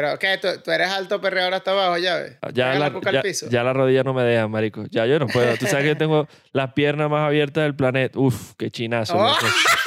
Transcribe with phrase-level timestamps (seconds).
[0.00, 0.38] Pero, ¿qué?
[0.38, 2.36] ¿Tú, tú eres alto perreador hasta abajo, ya ves?
[2.54, 3.48] Ya Pega la, ya, piso.
[3.50, 4.84] ya la rodilla no me deja, marico.
[4.90, 5.56] Ya yo no puedo.
[5.56, 8.16] Tú sabes que yo tengo las piernas más abiertas del planeta.
[8.16, 9.16] Uf, qué chinazo.
[9.18, 9.36] Oh.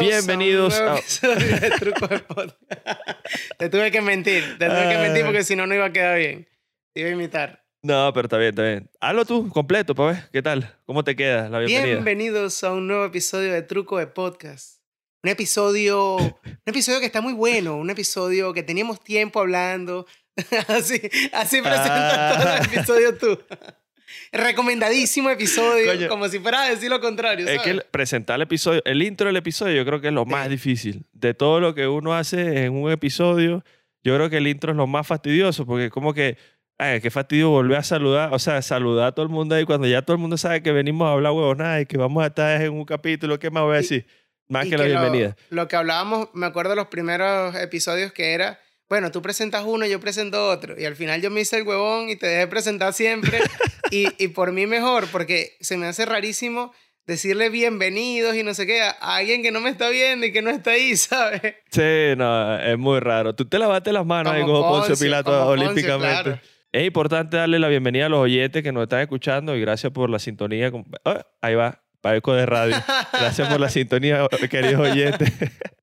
[0.00, 2.62] Bienvenidos, Bienvenidos a un nuevo a- episodio de Truco de Podcast.
[3.58, 5.26] te tuve que mentir, te tuve que mentir Ah.
[5.26, 6.48] porque si no, no iba a quedar bien.
[6.92, 7.64] Te iba a imitar.
[7.82, 8.90] No, pero está bien, está bien.
[9.00, 10.30] Hazlo tú, completo, para ver.
[10.32, 10.74] ¿Qué tal?
[10.86, 11.84] ¿Cómo te queda la bienvenida?
[11.94, 14.80] Bienvenidos a un nuevo episodio de Truco de Podcast.
[15.22, 16.34] Un episodio, un
[16.66, 20.06] episodio que está muy bueno, un episodio que teníamos tiempo hablando.
[20.68, 21.00] así,
[21.32, 22.38] así presentas Ah.
[22.42, 23.38] todo el episodio tú.
[24.34, 26.08] Recomendadísimo episodio, Coño.
[26.08, 27.46] como si fuera a decir lo contrario.
[27.46, 27.62] Es ¿sabes?
[27.62, 30.44] que el- presentar el episodio, el intro del episodio, yo creo que es lo más
[30.46, 30.50] Sí.
[30.50, 31.06] difícil.
[31.12, 33.64] De todo lo que uno hace en un episodio,
[34.02, 36.36] yo creo que el intro es lo más fastidioso, porque como que,
[36.78, 39.86] ay, qué fastidio volver a saludar, o sea, saludar a todo el mundo ahí cuando
[39.86, 42.60] ya todo el mundo sabe que venimos a hablar huevonada y que vamos a estar
[42.60, 44.06] en un capítulo, ¿qué más voy a Y- decir?
[44.48, 45.36] Más Y que la lo- bienvenida.
[45.48, 49.86] Lo, que hablábamos, me acuerdo de los primeros episodios que era, bueno, tú presentas uno,
[49.86, 50.78] yo presento otro.
[50.80, 53.38] Y al final yo me hice el huevón y te dejé presentar siempre.
[53.90, 56.72] y, y por mí mejor, porque se me hace rarísimo
[57.06, 60.40] decirle bienvenidos y no sé qué a alguien que no me está viendo y que
[60.42, 61.40] no está ahí, ¿sabes?
[61.70, 63.34] Sí, no, es muy raro.
[63.34, 66.22] Tú te lavaste las manos ahí Como como Poncio Poncio, Pilato como Poncio, olímpicamente.
[66.22, 66.40] claro.
[66.72, 70.10] Es importante darle la bienvenida a los oyentes que nos están escuchando y gracias por
[70.10, 70.72] la sintonía.
[71.04, 72.74] Ah, ahí va, parezco de radio.
[73.12, 75.30] Gracias por la sintonía, queridos oyentes.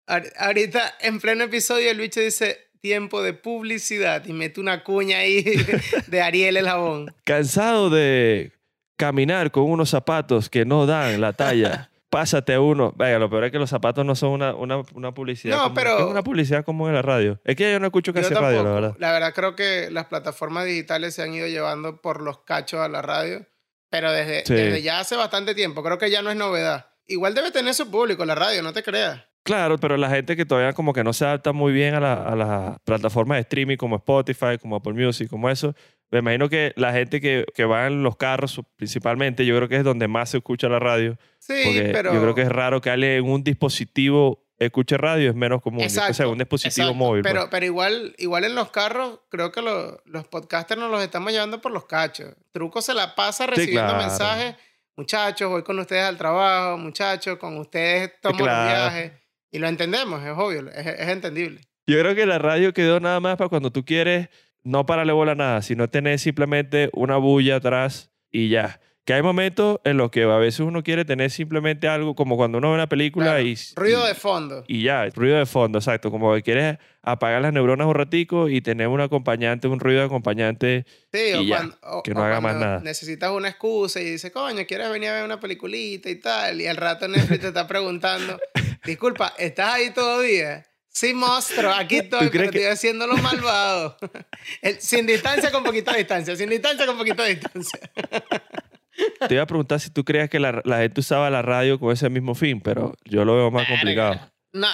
[0.06, 5.20] Ahor- Ahorita, en pleno episodio, el bicho dice tiempo de publicidad y mete una cuña
[5.20, 5.44] ahí
[6.08, 7.14] de Ariel el jabón.
[7.24, 8.52] Cansado de
[8.98, 11.90] caminar con unos zapatos que no dan la talla.
[12.10, 12.92] Pásate uno.
[12.98, 15.56] Vaya, lo peor es que los zapatos no son una, una, una publicidad.
[15.56, 15.76] No, común.
[15.76, 17.40] pero- Es una publicidad como en la radio.
[17.46, 18.96] Es que yo no escucho casi radio, la verdad.
[19.00, 22.90] La verdad creo que las plataformas digitales se han ido llevando por los cachos a
[22.90, 23.46] la radio,
[23.90, 24.54] pero desde, Sí.
[24.56, 25.84] desde ya hace bastante tiempo.
[25.84, 26.88] Creo que ya no es novedad.
[27.08, 29.22] Igual debe tener su público la radio, no te creas.
[29.44, 32.36] Claro, pero la gente que todavía como que no se adapta muy bien a, la-
[32.36, 35.74] las plataformas de streaming como Spotify, como Apple Music, como eso,
[36.12, 39.78] me imagino que la gente que, que va en los carros principalmente, yo creo que
[39.78, 41.18] es donde más se escucha la radio.
[41.40, 41.54] Sí,
[41.92, 42.14] pero...
[42.14, 45.82] yo creo que es raro que alguien en un dispositivo escuche radio, es menos común.
[45.82, 46.94] Exacto, o sea, un dispositivo exacto.
[46.94, 47.24] móvil.
[47.24, 47.50] Pero, pues.
[47.50, 51.60] pero igual, igual en los carros, creo que lo- los podcasters nos los estamos llevando
[51.62, 52.36] por los cachos.
[52.52, 53.98] Truco se la pasa recibiendo claro.
[54.08, 54.56] mensajes.
[54.96, 56.78] Muchachos, voy con ustedes al trabajo.
[56.78, 58.86] Muchachos, con ustedes tomo claro.
[58.86, 59.21] los viajes.
[59.52, 61.62] Y lo entendemos, es obvio, es, es entendible.
[61.88, 64.30] Yo creo que la radio quedó nada más para cuando tú quieres
[64.64, 68.80] no pararle bola a nada, sino tener simplemente una bulla atrás y ya.
[69.04, 72.60] Que hay momentos en los que a veces uno quiere tener simplemente algo como cuando
[72.60, 73.42] uno ve una película Claro.
[73.42, 73.58] y...
[73.76, 74.64] Ruido de fondo.
[74.68, 76.12] Y ya, ruido de fondo, exacto.
[76.12, 80.06] Como que quieres apagar las neuronas un ratico y tener un acompañante, un ruido de
[80.06, 80.86] acompañante.
[81.12, 82.80] Sí, o y ya, cuando, o- que no haga más nada.
[82.82, 86.62] Necesitas una excusa y dices, coño, ¿quieres venir a ver una peliculita y tal?
[86.62, 88.40] Y al rato Netflix te está preguntando,
[88.84, 90.66] disculpa, ¿estás ahí todavía?
[90.94, 93.98] Sí, monstruo, aquí estoy, pero que- estoy haciendo lo malvado.
[94.62, 96.36] El- sin distancia, con poquita distancia.
[96.36, 97.80] Sin distancia, con poquita distancia.
[99.28, 101.92] Te iba a preguntar si tú creías que la, la gente usaba la radio con
[101.94, 104.32] ese mismo fin, pero yo lo veo más complicado.
[104.52, 104.68] No,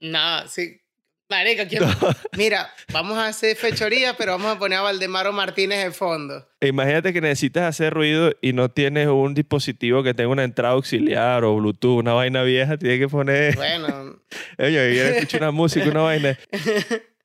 [0.00, 0.80] no, sí.
[1.28, 1.82] Marica, ¿quién-
[2.36, 6.46] Mira, vamos a hacer fechoría, pero vamos a poner a Valdemaro Martínez de fondo.
[6.60, 11.42] Imagínate que necesitas hacer ruido y no tienes un dispositivo que tenga una entrada auxiliar
[11.44, 13.54] o Bluetooth, una vaina vieja, tienes que poner...
[13.56, 14.20] Bueno,
[14.58, 16.38] Oye, quiero escuchar una música, una vaina.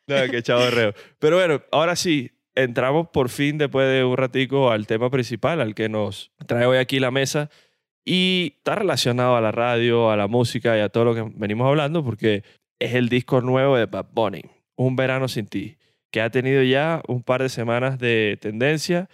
[0.08, 0.94] No, qué chavorreo.
[1.20, 5.74] Pero bueno, ahora sí, entramos por fin después de un ratico al tema principal, al
[5.76, 7.50] que nos trae hoy aquí la mesa.
[8.04, 11.68] Y está relacionado a la radio, a la música y a todo lo que venimos
[11.68, 12.44] hablando, porque
[12.82, 14.42] es el disco nuevo de Bad Bunny,
[14.76, 15.78] Un Verano Sin Ti,
[16.10, 19.08] que ha tenido ya un par de semanas de tendencia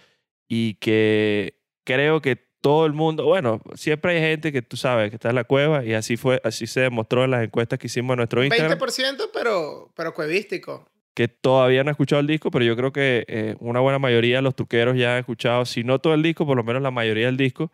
[0.48, 5.16] y que creo que todo el mundo, bueno, siempre hay gente que tú sabes que
[5.16, 8.14] está en la cueva y así fue, así se demostró en las encuestas que hicimos
[8.14, 8.78] en nuestro Instagram.
[8.78, 10.88] 20%, pero, pero cuevístico.
[11.14, 14.36] que todavía no han escuchado el disco, pero yo creo que eh, una buena mayoría
[14.36, 16.90] de los truqueros ya han escuchado, si no todo el disco, por lo menos la
[16.90, 17.70] mayoría del disco.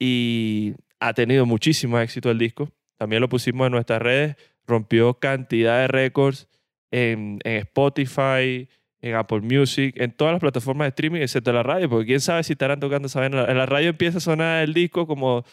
[0.00, 2.70] Y ha tenido muchísimo éxito el disco.
[2.96, 4.36] También lo pusimos en nuestras redes,
[4.68, 6.46] rompió cantidad de récords
[6.92, 8.68] en, en Spotify,
[9.00, 12.44] en Apple Music, en todas las plataformas de streaming, excepto la radio, porque quién sabe
[12.44, 13.24] si estarán tocando esa.
[13.26, 15.44] En la radio empieza a sonar el disco como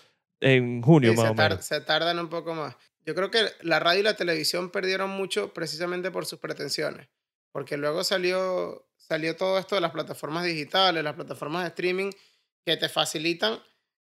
[0.41, 1.65] en junio Sí, más se, o menos.
[1.65, 2.75] se tardan un poco más.
[3.05, 7.07] Yo creo que la radio y la televisión perdieron mucho precisamente por sus pretensiones.
[7.51, 12.11] Porque luego salió, salió todo esto de las plataformas digitales, las plataformas de streaming,
[12.65, 13.59] que te facilitan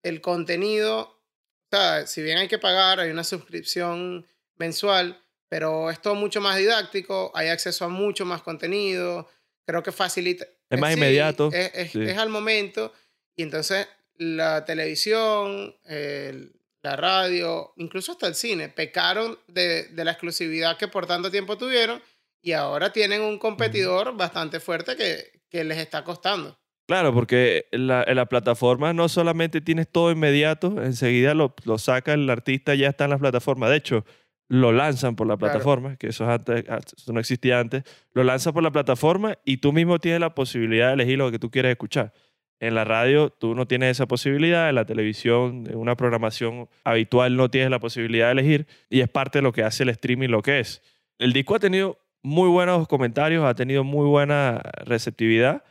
[0.02, 4.26] el contenido O sea, si bien hay que pagar, hay una suscripción
[4.58, 9.28] mensual, pero es todo mucho más didáctico, hay acceso a mucho más contenido,
[9.64, 10.46] creo que facilita.
[10.70, 11.50] Es más sí, inmediato.
[11.52, 12.02] Es, es- sí.
[12.02, 12.92] es al momento.
[13.36, 13.86] Y entonces
[14.16, 20.86] la televisión, el- la radio, incluso hasta el cine, pecaron de, de la exclusividad que
[20.88, 22.00] por tanto tiempo tuvieron
[22.42, 26.56] y ahora tienen un competidor bastante fuerte que, que les está costando.
[26.86, 31.78] Claro, porque en la, en la plataforma no solamente tienes todo inmediato, enseguida lo, lo
[31.78, 33.68] saca el artista, ya está en la plataforma.
[33.68, 34.04] De hecho,
[34.48, 35.52] lo lanzan por la Claro.
[35.52, 36.64] plataforma, que eso, es antes,
[36.96, 37.82] eso no existía antes.
[38.12, 41.38] Lo lanzan por la plataforma y tú mismo tienes la posibilidad de elegir lo que
[41.38, 42.12] tú quieres escuchar.
[42.58, 47.36] En la radio tú no tienes esa posibilidad, en la televisión, en una programación habitual
[47.36, 50.28] no tienes la posibilidad de elegir y es parte de lo que hace el streaming
[50.28, 50.80] lo que es.
[51.18, 55.64] El disco ha tenido muy buenos comentarios, ha tenido muy buena receptividad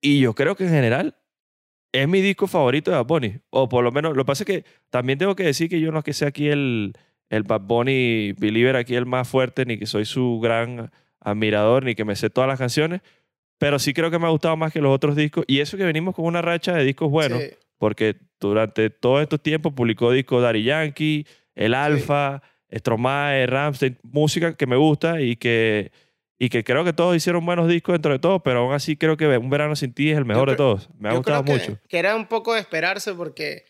[0.00, 1.14] y yo creo que en general
[1.92, 3.40] es mi disco favorito de Bad Bunny.
[3.50, 5.92] O por lo menos, lo que pasa es que también tengo que decir que yo
[5.92, 6.94] no es que sea aquí el,
[7.30, 10.90] el Bad Bunny believer, aquí el más fuerte, ni que soy su gran
[11.20, 13.00] admirador, ni que me sé todas las canciones.
[13.58, 15.44] Pero sí creo que me ha gustado más que los otros discos.
[15.48, 17.50] Y eso que venimos con una racha de discos buenos, Sí.
[17.76, 21.26] porque durante todos estos tiempos publicó discos Daddy Yankee,
[21.56, 22.40] El Alfa,
[22.72, 25.90] Stromae, Rammstein, música que me gusta y que,
[26.38, 29.16] y que creo que todos hicieron buenos discos dentro de todo, pero aún así creo
[29.16, 30.88] que Un Verano Sin Ti es el mejor de creo- todos.
[30.98, 31.80] Me ha Yo gustado creo que- mucho.
[31.88, 33.64] Que era un poco de esperarse porque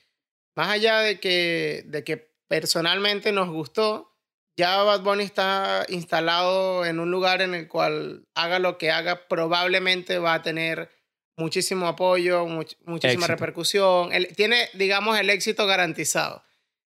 [0.55, 4.14] más allá de que, de que personalmente nos gustó,
[4.56, 9.28] ya Bad Bunny está instalado en un lugar en el cual haga lo que haga,
[9.28, 10.90] probablemente va a tener
[11.36, 13.26] muchísimo apoyo, much- muchísima Éxito.
[13.28, 14.12] repercusión.
[14.12, 16.42] Él tiene, digamos, el éxito garantizado.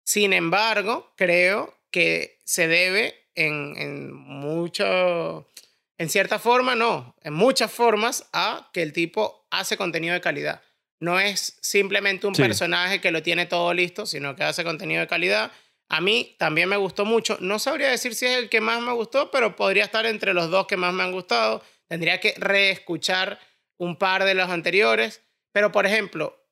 [0.05, 5.49] Sin embargo, creo que se debe en, en mucho,
[5.97, 10.61] en cierta forma, no, en muchas formas, a que el tipo hace contenido de calidad.
[11.05, 12.43] No es simplemente un Sí.
[12.43, 15.53] personaje que lo tiene todo listo, sino que hace contenido de calidad.
[15.91, 17.37] A mí también me gustó mucho.
[17.41, 20.51] No sabría decir si es el que más me gustó, pero podría estar entre los
[20.51, 21.63] dos que más me han gustado.
[21.89, 23.39] Tendría que reescuchar
[23.77, 25.21] un par de los anteriores.
[25.53, 26.43] Pero, por ejemplo,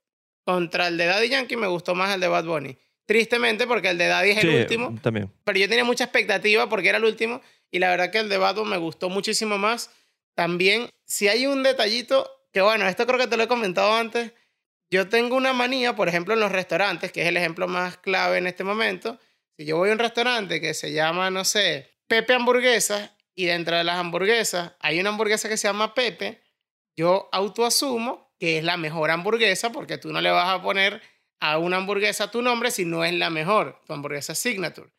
[0.45, 2.77] contra el de Daddy Yankee me gustó más el de Bad Bunny.
[3.07, 5.31] Tristemente, porque el de Daddy es el último También.
[5.45, 7.41] pero yo tenía mucha expectativa porque era el último
[7.71, 9.91] y la verdad que el de Batman me gustó muchísimo más.
[10.35, 14.33] También, si hay un detallito, que bueno, esto creo que te lo he comentado antes,
[14.93, 18.37] yo tengo una manía, por ejemplo, en los restaurantes, que es el ejemplo más clave
[18.37, 19.19] en este momento.
[19.57, 23.75] Si yo voy a un restaurante que se llama, no sé, Pepe Hamburguesas, y dentro
[23.75, 26.43] de las hamburguesas hay una hamburguesa que se llama Pepe,
[26.95, 31.01] yo autoasumo que es la mejor hamburguesa porque tú no le vas a poner
[31.41, 34.91] a una hamburguesa tu nombre si no es la mejor, tu hamburguesa signature.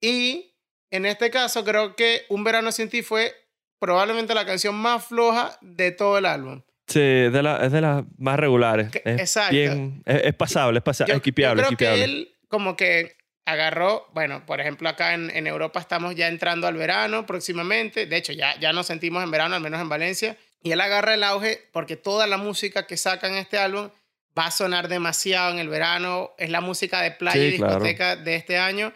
[0.00, 0.54] Y
[0.90, 3.34] en este caso creo que Un verano sin ti fue
[3.78, 6.62] probablemente la canción más floja de todo el álbum.
[6.88, 8.90] Sí, es de, la- es de las más regulares.
[8.90, 9.54] Que- Es, exacto.
[9.54, 11.98] bien, es, es pasable, es pasable, Yo, es equipiable, yo creo equipiable.
[11.98, 16.66] que él como que agarró, bueno, por ejemplo acá en, en Europa estamos ya entrando
[16.66, 20.36] al verano próximamente, de hecho ya, ya nos sentimos en verano, al menos en Valencia,
[20.62, 23.90] y él agarra el auge porque toda la música que saca en este álbum
[24.38, 27.74] va a sonar demasiado en el verano, es la música de playa Sí, y claro.
[27.74, 28.92] discoteca de este año,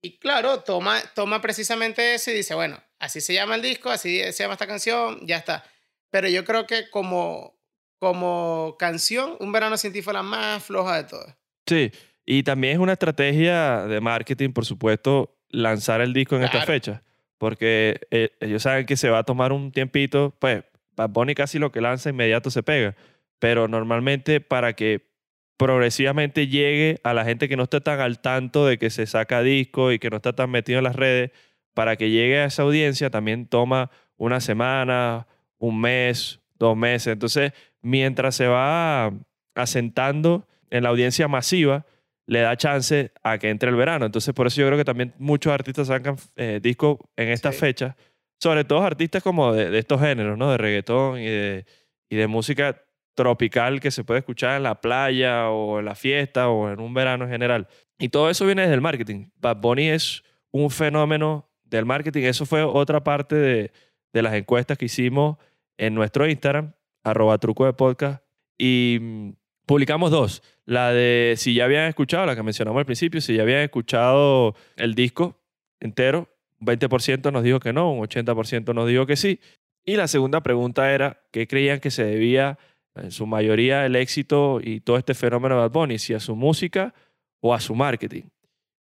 [0.00, 4.20] y claro, toma, toma precisamente eso y dice, bueno, así se llama el disco, así
[4.32, 5.64] se llama esta canción, ya está.
[6.10, 7.54] Pero yo creo que como,
[7.98, 11.36] como canción, Un verano sin ti fue la más floja de todas.
[11.66, 11.92] Sí,
[12.24, 17.02] y también es una estrategia de marketing, por supuesto, lanzar el disco en esta fecha.
[17.38, 20.64] Porque eh, ellos saben que se va a tomar un tiempito, pues
[20.96, 22.96] Bad Bunny casi lo que lanza inmediato se pega.
[23.38, 25.08] Pero normalmente para que
[25.56, 29.42] progresivamente llegue a la gente que no está tan al tanto de que se saca
[29.42, 31.32] disco y que no está tan metido en las redes,
[31.74, 35.26] para que llegue a esa audiencia también toma una semana,
[35.58, 37.12] un mes, dos meses.
[37.12, 39.12] Entonces, mientras se va
[39.54, 41.84] asentando en la audiencia masiva,
[42.26, 44.06] le da chance a que entre el verano.
[44.06, 47.58] Entonces, por eso yo creo que también muchos artistas sacan eh, discos en esta Sí.
[47.58, 47.96] fecha,
[48.40, 50.50] sobre todo artistas como de, de estos géneros, ¿no?
[50.50, 51.64] De reggaetón y de,
[52.10, 52.82] y de música
[53.14, 56.94] tropical que se puede escuchar en la playa o en la fiesta o en un
[56.94, 57.66] verano en general.
[57.98, 59.30] Y todo eso viene desde el marketing.
[59.36, 60.22] Bad Bunny es
[60.52, 62.22] un fenómeno del marketing.
[62.24, 63.72] Eso fue otra parte de,
[64.12, 65.36] de las encuestas que hicimos
[65.78, 68.22] en nuestro Instagram, arroba truco de podcast.
[68.58, 69.30] Y mm,
[69.64, 70.42] publicamos dos.
[70.66, 74.54] La de si ya habían escuchado, la que mencionamos al principio, si ya habían escuchado
[74.76, 75.40] el disco
[75.80, 76.28] entero,
[76.60, 79.40] un 20% nos dijo que no, un 80% nos dijo que sí.
[79.84, 82.58] Y la segunda pregunta era, ¿qué creían que se debía
[82.94, 85.98] en su mayoría el éxito y todo este fenómeno de Bad Bunny?
[85.98, 86.92] ¿Si a su música
[87.40, 88.24] o a su marketing?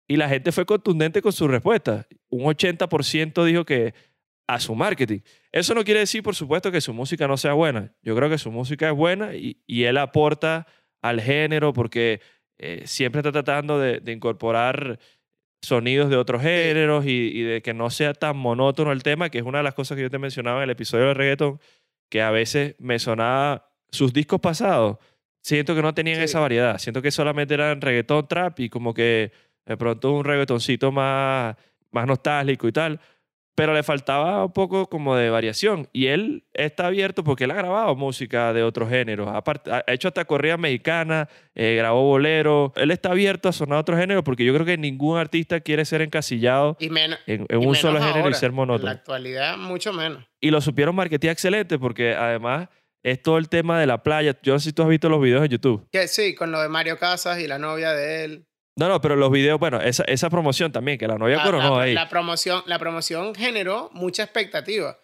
[0.07, 2.05] Y la gente fue contundente con su respuesta.
[2.29, 3.93] Un 80% dijo que
[4.53, 5.19] a su marketing.
[5.51, 7.93] Eso no quiere decir, por supuesto, que su música no sea buena.
[8.01, 10.67] Yo creo que su música es buena y, y él aporta
[11.01, 12.19] al género porque
[12.57, 14.99] eh, siempre está tratando de, de incorporar
[15.61, 19.37] sonidos de otros géneros y, y de que no sea tan monótono el tema, que
[19.37, 21.59] es una de las cosas que yo te mencionaba en el episodio de reggaeton,
[22.09, 24.97] que a veces me sonaba sus discos pasados,
[25.41, 26.23] siento que no tenían Sí.
[26.23, 29.31] esa variedad, siento que solamente eran reggaeton trap y como que
[29.65, 31.55] de pronto un reggaetoncito más,
[31.91, 32.99] más nostálgico y tal,
[33.55, 35.87] pero le faltaba un poco como de variación.
[35.93, 39.27] Y él está abierto porque él ha grabado música de otros géneros.
[39.31, 42.71] Aparte, ha hecho hasta corrida mexicana, eh, grabó bolero.
[42.75, 46.01] Él está abierto a sonar otros géneros porque yo creo que ningún artista quiere ser
[46.01, 48.89] encasillado Y, en, en y un solo género y ser En la monótono.
[48.91, 50.23] actualidad, mucho menos.
[50.39, 52.69] Y lo supieron marketear excelente porque además
[53.03, 54.35] es todo el tema de la playa.
[54.43, 55.87] Yo no sé si tú has visto los videos en YouTube.
[55.91, 58.45] Que sí, con lo de Mario Casas y la novia de él.
[58.81, 61.77] No, no, pero los videos, bueno, esa, esa promoción también, que la novia La- coronó
[61.77, 61.93] la, ahí.
[61.93, 64.97] la promoción, la promoción generó mucha expectativa.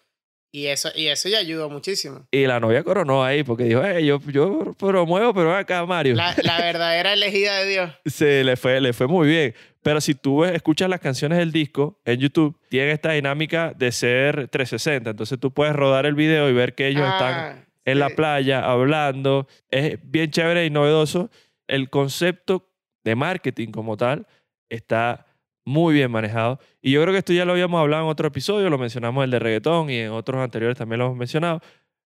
[0.50, 2.26] Y eso, y eso ya ayudó muchísimo.
[2.30, 6.14] Y la novia coronó ahí porque dijo, "Eh, yo, yo promuevo, pero acá, Mario.
[6.14, 7.90] La, la verdadera elegida de Dios.
[8.06, 9.54] Se le fue, le fue muy bien.
[9.82, 14.48] Pero si tú escuchas las canciones del disco en YouTube, tienen esta dinámica de ser
[14.48, 15.10] 360.
[15.10, 18.14] Entonces tú puedes rodar el video y ver que ellos están Ah, en la sí.
[18.14, 19.46] playa hablando.
[19.70, 21.30] Es bien chévere y novedoso.
[21.68, 22.67] El concepto
[23.08, 24.26] de marketing como tal
[24.70, 25.26] está
[25.64, 26.58] muy bien manejado.
[26.80, 29.30] Y yo creo que esto ya lo habíamos hablado en otro episodio, lo mencionamos el
[29.30, 31.60] de reggaetón y en otros anteriores también lo hemos mencionado.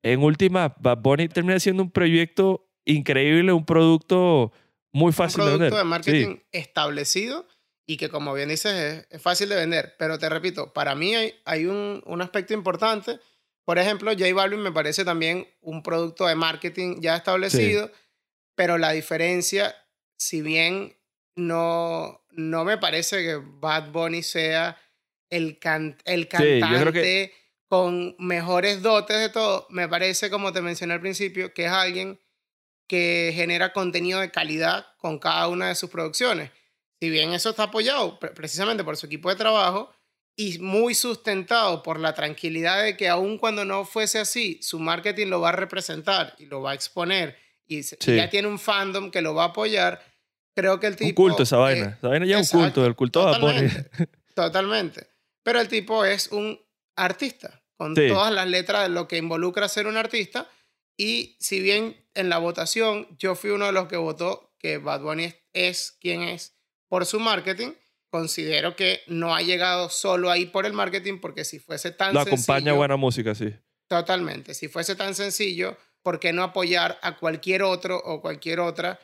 [0.03, 4.53] En última, Bad Bunny termina siendo un proyecto increíble, un producto
[4.93, 5.79] muy un fácil de producto vender.
[5.79, 6.43] de marketing Sí.
[6.53, 7.47] establecido
[7.87, 9.95] y que como bien dices es, es fácil de vender.
[9.99, 13.19] Pero te repito, para mí hay, hay un, un aspecto importante.
[13.65, 17.91] Por ejemplo, J Balvin me parece también un producto de marketing ya establecido,
[18.57, 19.75] pero la diferencia,
[20.17, 20.97] si bien
[21.37, 24.79] no, no me parece que Bad Bunny sea
[25.31, 26.67] el, can- el cantante
[27.03, 27.33] que-
[27.69, 32.21] con mejores dotes de todo, me parece, como te mencioné al principio, que es alguien
[32.87, 36.51] que genera contenido de calidad con cada una de sus producciones.
[37.01, 39.91] Si bien eso está apoyado pre- precisamente por su equipo de trabajo
[40.37, 45.29] y muy sustentado por la tranquilidad de que aun cuando no fuese así, su marketing
[45.29, 48.17] lo va a representar y lo va a exponer y, se- y Sí.
[48.17, 50.03] ya tiene un fandom que lo va a apoyar,
[50.55, 51.09] creo que el tipo...
[51.23, 51.95] Un culto esa eh, vaina.
[51.99, 53.69] Esa vaina ya es un culto, el culto de Bad Bunny.
[53.69, 55.07] Totalmente, totalmente.
[55.43, 56.59] Pero el tipo es un
[56.97, 58.09] artista, con Sí.
[58.09, 60.49] todas las letras de lo que involucra ser un artista.
[60.97, 65.01] Y si bien en la votación yo fui uno de los que votó que Bad
[65.03, 66.57] Bunny es, es quien es
[66.89, 67.73] por su marketing,
[68.11, 72.21] considero que no ha llegado solo ahí por el marketing, porque si fuese tan Lo
[72.21, 73.53] acompaña sencillo, buena música, sí.
[73.89, 74.55] Totalmente.
[74.55, 79.01] Si fuese tan sencillo, ¿por qué no apoyar a cualquier otro o cualquier otra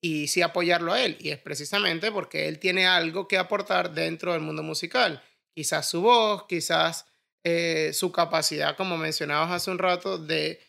[0.00, 1.18] y sí apoyarlo a él?
[1.20, 5.22] Y es precisamente porque él tiene algo que aportar dentro del mundo musical.
[5.54, 7.06] Quizás su voz, quizás
[7.44, 10.60] eh, su capacidad, como mencionabas hace un rato, de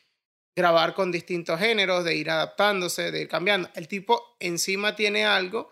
[0.58, 3.70] grabar con distintos géneros, de ir adaptándose, de ir cambiando.
[3.76, 5.72] El tipo encima tiene algo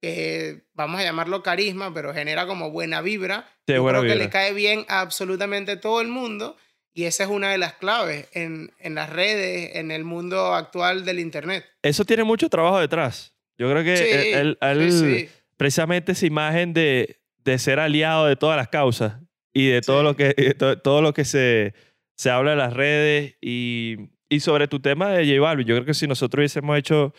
[0.00, 3.46] que vamos a llamarlo carisma, pero genera como buena vibra.
[3.66, 4.24] Sí, Yo buena creo que vibra.
[4.26, 6.56] le cae bien a absolutamente todo el mundo
[6.94, 11.04] y esa es una de las claves en, en las redes, en el mundo actual
[11.04, 11.64] del Internet.
[11.82, 13.34] Eso tiene mucho trabajo detrás.
[13.56, 14.04] Yo creo que Sí,
[14.34, 15.28] él, él- sí, sí.
[15.56, 19.14] precisamente esa imagen de, de ser aliado de todas las causas
[19.52, 21.74] y de todo lo que, to- todo lo que se,
[22.16, 23.96] se habla en las redes y,
[24.28, 25.66] y sobre tu tema de J Balvin.
[25.66, 27.14] Yo creo que si nosotros hubiésemos hecho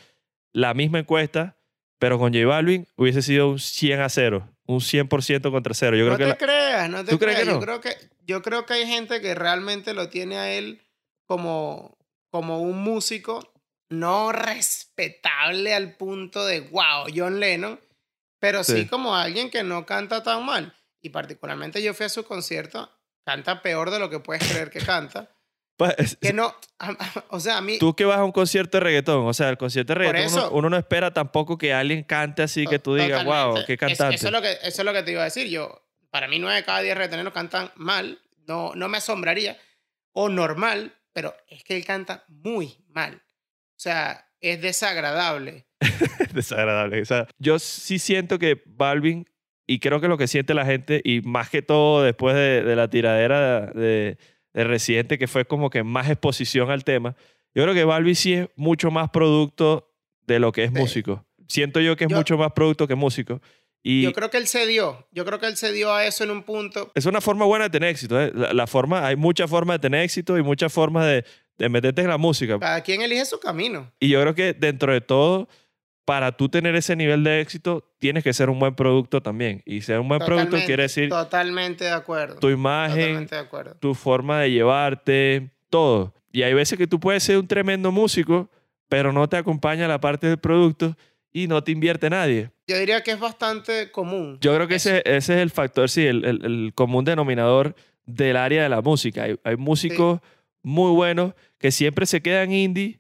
[0.54, 1.58] la misma encuesta,
[2.00, 5.98] pero con J Balvin, hubiese sido un 100 a 0, un 100% contra 0.
[5.98, 7.48] Yo creo no que te la- creas, no te ¿Tú crees creas.
[7.48, 7.60] que no?
[7.60, 10.82] Yo, creo que, yo creo que hay gente que realmente lo tiene a él
[11.26, 11.98] como,
[12.30, 13.52] como un músico
[13.90, 17.80] no respetable al punto de, wow, John Lennon,
[18.40, 18.88] pero sí, Sí.
[18.88, 20.76] como alguien que no canta tan mal.
[21.02, 22.92] Y particularmente yo fui a su concierto,
[23.26, 25.32] canta peor de lo que puedes creer que canta.
[26.20, 26.54] Que no,
[27.30, 27.78] o sea, a mí...
[27.80, 30.42] tú que vas a un concierto de reggaetón, o sea, el concierto de reggaetón, uno,
[30.42, 34.16] eso- uno no espera tampoco que alguien cante así que tú digas, wow, qué cantante.
[34.16, 35.48] Eso, es lo que, eso es lo que te iba a decir.
[35.48, 38.20] Yo, para mí, nueve de cada diez reggaetoneros cantan mal.
[38.48, 39.58] No, no me asombraría.
[40.12, 43.16] O normal, pero es que él canta muy mal.
[43.16, 45.68] O sea, es desagradable.
[46.34, 47.02] desagradable.
[47.02, 49.30] O sea, yo sí siento que Balvin,
[49.68, 52.76] y creo que lo que siente la gente, y más que todo después de, de
[52.76, 54.18] la tiradera de, de
[54.54, 57.16] Residente, que fue como que más exposición al tema,
[57.54, 59.92] yo creo que Balvin sí es mucho más producto
[60.28, 60.78] de lo que es Sí.
[60.78, 61.26] músico.
[61.48, 63.42] Siento yo que es Yo- mucho más producto que músico.
[63.82, 65.08] Y Yo creo que él se dio.
[65.12, 66.92] Yo creo que él se dio a eso en un punto.
[66.96, 68.22] es una forma buena de tener éxito.
[68.22, 68.32] ¿eh?
[68.36, 71.24] La, la forma, hay muchas formas de tener éxito y muchas formas de,
[71.58, 72.60] de meterte en la música.
[72.60, 73.92] Cada quien elige su camino.
[74.00, 75.48] Y yo creo que dentro de todo,
[76.10, 79.62] para tú tener ese nivel de éxito, tienes que ser un buen producto también.
[79.66, 82.38] Y ser un buen producto quiere decir Totalmente de acuerdo.
[82.40, 83.76] tu imagen, Totalmente de acuerdo.
[83.76, 86.16] tu forma de llevarte, todo.
[86.32, 88.50] Y hay veces que tú puedes ser un tremendo músico,
[88.88, 90.96] pero no te acompaña la parte del producto.
[91.32, 92.50] y no te invierte nadie.
[92.68, 94.40] Yo diría que es bastante común.
[94.42, 97.76] Yo creo que ese, ese es el factor, sí, el, el- el común denominador
[98.08, 99.24] del área de la música.
[99.26, 100.22] Hay, hay músicos
[100.64, 103.00] muy buenos que siempre se quedan indie,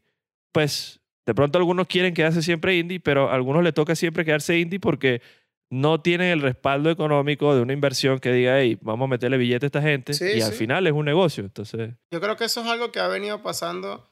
[0.51, 0.98] pues
[1.29, 4.79] de pronto algunos quieren quedarse siempre indie, pero a algunos le toca siempre quedarse indie
[4.79, 5.21] porque
[5.69, 9.67] no tienen el respaldo económico de una inversión que diga, hey, vamos a meterle billete
[9.67, 11.43] a esta gente Sí, y al final es un negocio.
[11.43, 14.09] Entonces, Yo creo que eso es algo que ha venido pasando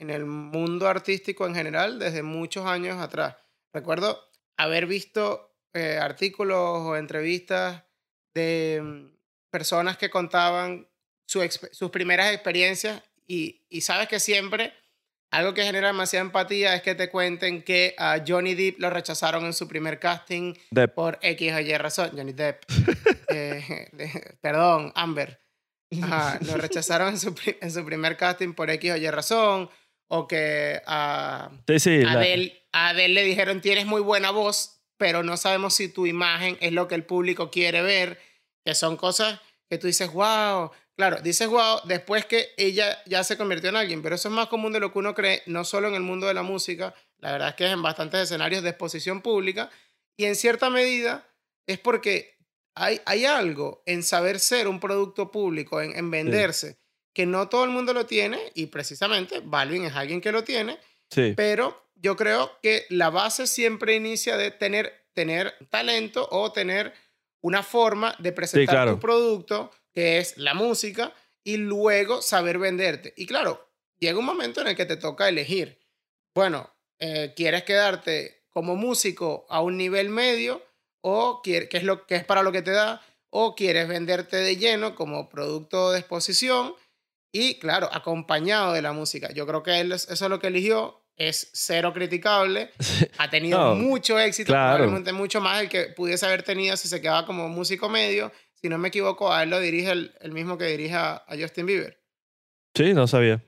[0.00, 3.36] en el mundo artístico en general desde muchos años atrás.
[3.72, 4.18] Recuerdo
[4.56, 7.84] haber visto eh, artículos o entrevistas
[8.34, 9.06] de mm,
[9.52, 10.88] personas que contaban
[11.28, 14.72] su sus primeras experiencias y, y sabes que siempre
[15.30, 19.44] algo que genera demasiada empatía es que te cuenten que a Johnny Depp lo rechazaron
[19.44, 22.10] en su primer casting de- por X o Y razón.
[22.16, 22.62] Johnny Depp.
[23.32, 23.88] Eh,
[24.40, 25.40] perdón, Amber.
[26.02, 29.70] Ajá, lo rechazaron en su, en su primer casting por X o Y razón.
[30.08, 34.82] O que a sí, sí, la- Adele, a Adele le dijeron tienes muy buena voz,
[34.98, 38.18] pero no sabemos si tu imagen es lo que el público quiere ver.
[38.66, 40.72] Que son cosas que tú dices, wow.
[41.00, 44.48] Claro, dices wow después que ella ya se convirtió en alguien, pero eso es más
[44.48, 47.32] común de lo que uno cree, no solo en el mundo de la música, la
[47.32, 49.70] verdad es que es en bastantes escenarios de exposición pública,
[50.18, 51.26] y en cierta medida
[51.66, 52.36] es porque
[52.74, 56.76] hay, hay algo en saber ser un producto público, en, en venderse,
[57.14, 60.78] que no todo el mundo lo tiene, y precisamente Balvin es alguien que lo tiene,
[61.08, 61.32] sí.
[61.34, 66.92] pero yo creo que la base siempre inicia de tener, tener talento o tener
[67.40, 68.92] una forma de presentar claro.
[68.96, 71.12] tu producto, que es la música,
[71.44, 73.12] y luego saber venderte.
[73.16, 73.68] Y claro,
[73.98, 75.78] llega un momento en el que te toca elegir.
[76.34, 80.62] Bueno, eh, ¿quieres quedarte como músico a un nivel medio
[81.02, 83.00] o que es lo que es para lo que te da?
[83.30, 86.74] ¿O quieres venderte de lleno como producto de exposición?
[87.32, 89.32] Y claro, acompañado de la música.
[89.32, 91.00] Yo creo que él es- eso es lo que eligió.
[91.16, 92.70] Es cero criticable.
[93.18, 94.52] Ha tenido No, mucho éxito.
[94.52, 94.76] claro.
[94.78, 98.32] Probablemente mucho más el que pudiese haber tenido si se quedaba como músico medio.
[98.62, 101.36] Si no me equivoco, a él lo dirige el, el mismo que dirige a, a
[101.38, 101.98] Justin Bieber.
[102.74, 103.42] Sí, no sabía.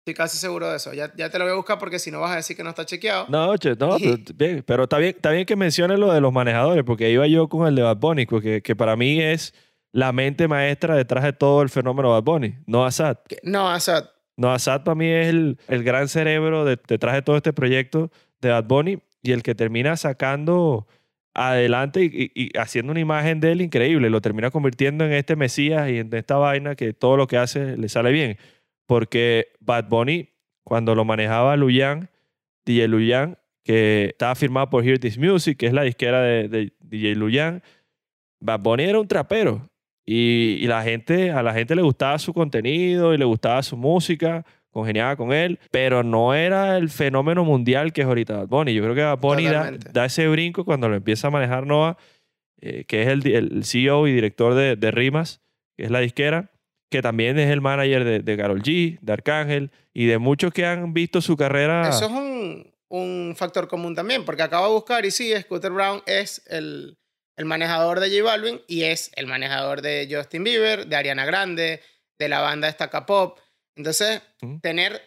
[0.00, 0.92] Estoy casi seguro de eso.
[0.92, 2.70] Ya, ya te lo voy a buscar porque si no vas a decir que no
[2.70, 3.26] está chequeado.
[3.28, 6.32] No, che, no, pero, bien, pero está bien, está bien que menciones lo de los
[6.32, 9.52] manejadores, porque iba yo con el de Bad Bunny, porque que para mí es
[9.92, 13.18] la mente maestra detrás de todo el fenómeno Bad Bunny, no Assad.
[13.42, 17.36] No, sea, No, Assad para mí es el, el gran cerebro de- detrás de todo
[17.36, 20.86] este proyecto de Bad Bunny y el que termina sacando
[21.36, 24.10] adelante y, haciendo una imagen de él increíble.
[24.10, 27.76] Lo termina convirtiendo en este Mesías y en esta vaina que todo lo que hace
[27.76, 28.38] le sale bien.
[28.86, 30.30] Porque Bad Bunny,
[30.64, 32.08] cuando lo manejaba Luyan,
[32.64, 36.72] DJ Luyan, que estaba firmado por Hear This Music, que es la disquera de, de
[36.80, 37.62] DJ Luyan,
[38.40, 39.68] Bad Bunny era un trapero.
[40.06, 43.76] Y, y la gente, a la gente le gustaba su contenido y le gustaba su
[43.76, 44.46] música,
[44.76, 48.74] congeniaba con él, pero no era el fenómeno mundial que es ahorita Bad Bunny.
[48.74, 51.96] Yo creo que Bad Bunny da, ese brinco cuando lo empieza a manejar Noah,
[52.60, 55.40] eh, que es el, CEO y director de, de Rimas,
[55.78, 56.50] que es la disquera,
[56.90, 60.66] que también es el manager de, de Karol G, de Arcángel y de muchos que
[60.66, 61.88] han visto su carrera.
[61.88, 66.02] eso es un, un factor común también, porque acabo de buscar y sí, Scooter Brown
[66.04, 66.98] es el,
[67.36, 71.80] el manejador de J Balvin y es el manejador de Justin Bieber, de Ariana Grande,
[72.18, 73.38] de la banda Estaca Pop.
[73.76, 74.22] Entonces,
[74.62, 75.00] tener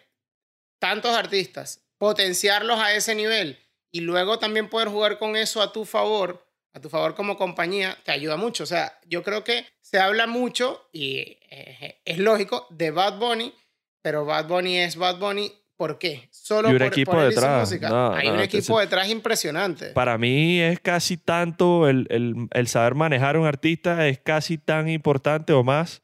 [0.80, 3.60] tantos artistas, potenciarlos a ese nivel
[3.92, 7.98] y luego también poder jugar con eso a tu favor, a tu favor como compañía,
[8.06, 8.64] te ayuda mucho.
[8.64, 13.54] O sea, yo creo que se habla mucho y eh, es lógico de Bad Bunny,
[14.02, 15.52] pero Bad Bunny es Bad Bunny.
[15.76, 16.28] ¿Por qué?
[16.30, 17.72] Solo Y un por, equipo por detrás.
[17.82, 19.92] No, Hay no, un entonces- equipo detrás impresionante.
[19.92, 24.58] Para mí es casi tanto el, el- el saber manejar a un artista es casi
[24.58, 26.02] tan importante o más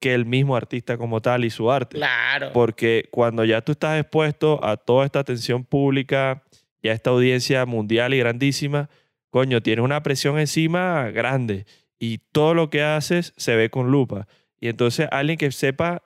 [0.00, 1.96] que el mismo artista como tal y su arte.
[1.96, 2.52] Claro.
[2.52, 6.42] Porque cuando ya tú estás expuesto a toda esta atención pública
[6.80, 8.88] y a esta audiencia mundial y grandísima,
[9.30, 11.66] coño, tienes una presión encima grande
[11.98, 14.28] y todo lo que haces se ve con lupa.
[14.60, 16.02] Y entonces alguien que sepa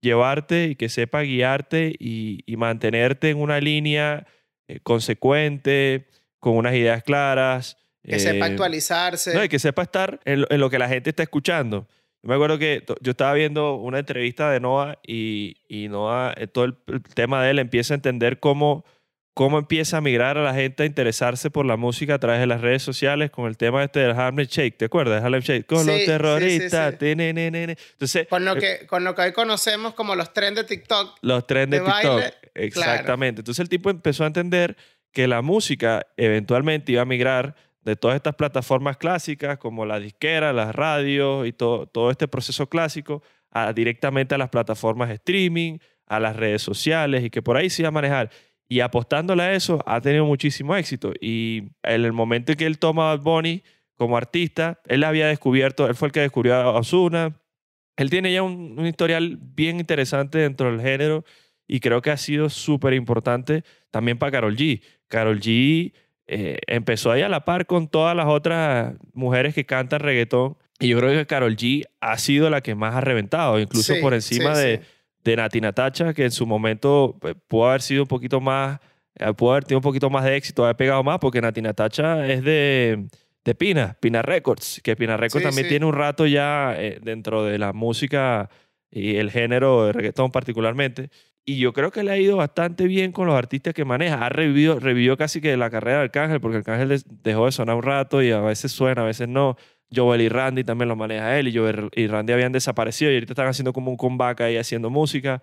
[0.00, 4.26] llevarte y que sepa guiarte y, y mantenerte en una línea
[4.68, 6.08] eh, consecuente,
[6.40, 7.76] con unas ideas claras.
[8.02, 9.34] que sepa eh, actualizarse.
[9.34, 11.86] no, y que sepa estar en lo, en lo que la gente está escuchando.
[12.26, 16.64] Me acuerdo que yo estaba viendo una entrevista de Noah y, y Noah, eh, todo
[16.64, 18.84] el, el tema de él empieza a entender cómo,
[19.34, 22.46] cómo empieza a migrar a la gente a interesarse por la música a través de
[22.46, 24.76] las redes sociales con el tema este del Harlem Shake.
[24.78, 25.22] ¿Te acuerdas?
[25.22, 25.66] Harlem Shake.
[25.66, 26.94] Con Sí, los terroristas.
[26.98, 27.06] sí.
[27.06, 31.18] Entonces, con, lo eh, que, con lo que hoy conocemos como los trends de TikTok.
[31.22, 32.14] los trends de, de TikTok.
[32.20, 33.40] baile, Exactamente.
[33.42, 34.76] Entonces el tipo empezó a entender
[35.12, 40.52] que la música eventualmente iba a migrar de todas estas plataformas clásicas como la disquera,
[40.52, 43.22] las radios y todo, todo este proceso clásico
[43.52, 47.70] a, directamente a las plataformas de streaming, a las redes sociales y que por ahí
[47.70, 48.30] se iba a manejar.
[48.68, 51.12] y apostándole a eso ha tenido muchísimo éxito.
[51.20, 53.44] Y en el momento en que él toma a Bad
[53.94, 57.40] como artista, él había descubierto, él fue el que descubrió a Ozuna.
[57.96, 61.24] Él tiene ya un, un historial bien interesante dentro del género
[61.68, 64.82] y creo que ha sido súper importante también para Carol G.
[65.06, 65.92] Carol G
[66.26, 70.88] eh, empezó ahí a la par con todas las otras mujeres que cantan reggaetón y
[70.88, 74.12] yo creo que Carol G ha sido la que más ha reventado, incluso Sí, por
[74.14, 74.84] encima sí, de, sí.
[75.24, 78.78] de Nati Natacha, que en su momento eh, pudo haber sido un poquito más,
[79.14, 82.26] eh, pudo haber tenido un poquito más de éxito, haber pegado más, porque Nati Natacha
[82.26, 83.06] es de,
[83.44, 87.58] de Pina, Pina Records, que Pina Records también tiene un rato ya eh, dentro de
[87.58, 88.50] la música
[88.90, 91.10] y el género de reggaetón particularmente.
[91.48, 94.26] Y yo creo que le ha ido bastante bien con los artistas que maneja.
[94.26, 97.84] Ha revivido, revivió casi que la carrera de Arcángel, porque Arcángel dejó de sonar un
[97.84, 99.56] rato y a veces suena, a veces no.
[99.94, 103.32] Joel y Randy también lo maneja él y Joel y Randy habían desaparecido y ahorita
[103.34, 105.40] están haciendo como un comeback ahí haciendo música.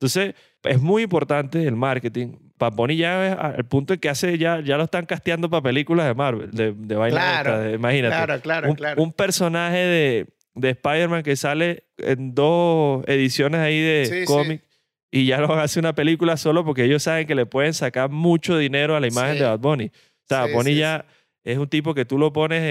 [0.00, 2.28] Entonces, es muy importante el marketing.
[2.58, 5.62] Bad Bunny ya es al punto en que hace, ya, ya lo están casteando para
[5.62, 8.14] películas de Marvel, de, de vaina Claro, de- imagínate.
[8.16, 9.02] Claro, claro, un, claro.
[9.02, 14.60] un personaje de, de Spider-Man que sale en dos ediciones ahí de Sí, sí.
[15.12, 18.58] Y ya lo hace una película solo porque ellos saben que le pueden sacar mucho
[18.58, 19.38] dinero a la imagen Sí.
[19.40, 19.86] de Bad Bunny.
[19.86, 19.90] O
[20.28, 21.06] sea, Sí, Bad Bunny sí, ya
[21.44, 22.62] es un tipo que tú lo pones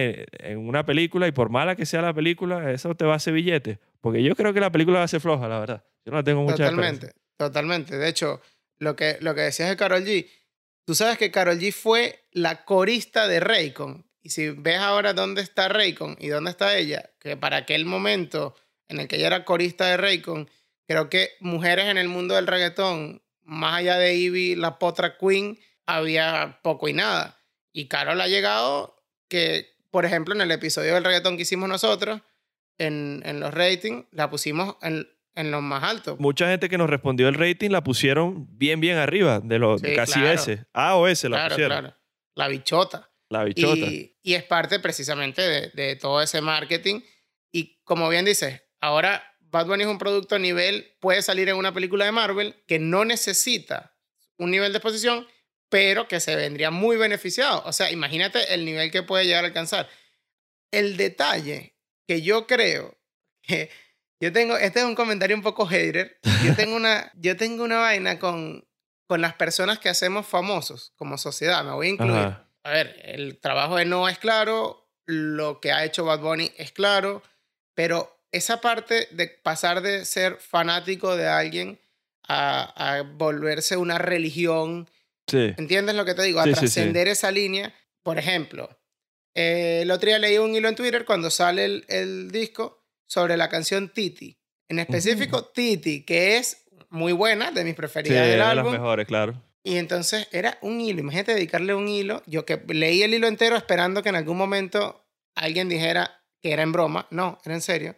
[0.41, 3.17] en, en una película y por mala que sea la película, eso te va a
[3.17, 3.79] hacer billete.
[4.01, 5.83] Porque yo creo que la película va a ser floja, la verdad.
[6.03, 6.55] Yo no la tengo mucha.
[6.57, 7.97] Totalmente, totalmente.
[7.97, 8.41] De hecho,
[8.79, 10.27] lo que, lo que decías de Carol G,
[10.85, 14.05] tú sabes que Carol G fue la corista de Raycon.
[14.23, 18.55] Y si ves ahora dónde está Raycon y dónde está ella, que para aquel momento
[18.87, 20.49] en el que ella era corista de Raycon,
[20.91, 25.59] creo que mujeres en el mundo del reggaetón, más allá de Ivy, la potra queen,
[25.85, 27.39] había poco y nada.
[27.73, 32.21] Y Carol ha llegado que, por ejemplo, en el episodio del reggaetón que hicimos nosotros,
[32.77, 36.19] en, en los ratings, la pusimos en, en los más altos.
[36.19, 39.93] Mucha gente que nos respondió el rating la pusieron bien, bien arriba, de los Sí,
[39.95, 40.33] casi claro.
[40.33, 40.65] S.
[40.73, 41.79] A o S la claro, pusieron.
[41.79, 41.97] claro.
[42.35, 43.09] La bichota.
[43.29, 43.85] La bichota.
[43.85, 47.01] Y, y es parte precisamente de, de todo ese marketing.
[47.51, 51.57] Y como bien dices, ahora Bad Bunny es un producto a nivel, puede salir en
[51.57, 53.95] una película de Marvel que no necesita
[54.37, 55.27] un nivel de exposición,
[55.69, 57.61] pero que se vendría muy beneficiado.
[57.65, 59.89] O sea, imagínate el nivel que puede llegar a alcanzar.
[60.71, 61.75] El detalle
[62.07, 62.97] que yo creo
[63.41, 63.69] que
[64.21, 67.79] yo tengo, este es un comentario un poco hater, yo tengo una, yo tengo una
[67.79, 68.67] vaina con,
[69.07, 72.15] con las personas que hacemos famosos como sociedad, me voy a incluir.
[72.15, 72.47] Ajá.
[72.63, 76.71] A ver, el trabajo de Noah es claro, lo que ha hecho Bad Bunny es
[76.71, 77.23] claro,
[77.73, 81.79] pero esa parte de pasar de ser fanático de alguien
[82.27, 84.89] a, a volverse una religión,
[85.27, 85.53] Sí.
[85.57, 86.39] ¿entiendes lo que te digo?
[86.39, 86.59] A Sí, sí, sí.
[86.61, 87.73] trascender esa línea.
[88.03, 88.69] Por ejemplo,
[89.33, 93.37] eh, el otro día leí un hilo en Twitter cuando sale el, el disco sobre
[93.37, 94.37] la canción Titi.
[94.67, 98.71] En específico, Titi, que es muy buena, de mis preferidas del de las álbum.
[98.73, 99.41] mejores, claro.
[99.63, 100.99] Y entonces era un hilo.
[101.01, 102.23] Imagínate dedicarle un hilo.
[102.25, 106.63] Yo que leí el hilo entero esperando que en algún momento alguien dijera que era
[106.63, 107.07] en broma.
[107.11, 107.95] No, era en serio.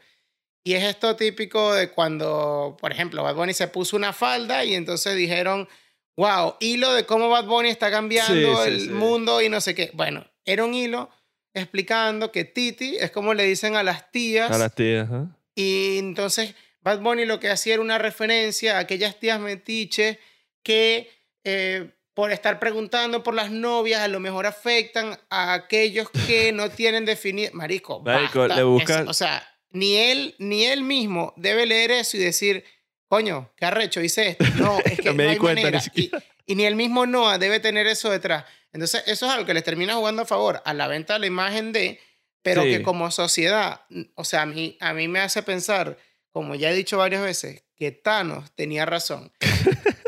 [0.63, 4.75] Y es esto típico de cuando, por ejemplo, Bad Bunny se puso una falda y
[4.75, 5.67] entonces dijeron,
[6.15, 8.89] wow, hilo de cómo Bad Bunny está cambiando Sí, el sí.
[8.89, 9.91] mundo y no sé qué.
[9.93, 11.09] Bueno, era un hilo
[11.53, 14.49] explicando que Titi es como le dicen a las tías.
[14.51, 15.27] A las tías, ajá.
[15.55, 20.17] Y entonces Bad Bunny lo que hacía era una referencia a aquellas tías metiches
[20.63, 21.11] que
[21.43, 26.69] eh, por estar preguntando por las novias a lo mejor afectan a aquellos que no
[26.69, 27.51] tienen definido...
[27.53, 28.55] Marico, Marico, basta.
[28.55, 32.63] le buscan- o sea, ni él, ni él mismo debe leer eso y decir,
[33.09, 34.45] coño, qué arrecho, hice esto.
[34.55, 35.77] No, es que No me no hay cuenta ni manera.
[35.79, 36.23] Y, siquiera.
[36.45, 38.45] y ni el mismo Noah debe tener eso detrás.
[38.71, 41.27] Entonces, eso es algo que les termina jugando a favor a la venta de la
[41.27, 41.99] imagen de,
[42.41, 42.69] pero Sí.
[42.69, 43.81] que como sociedad,
[44.15, 45.97] o sea, a mí, a mí me hace pensar,
[46.31, 49.31] como ya he dicho varias veces, que Thanos tenía razón.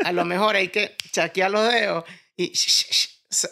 [0.04, 2.04] A lo mejor hay que chaquear los dedos
[2.36, 2.52] y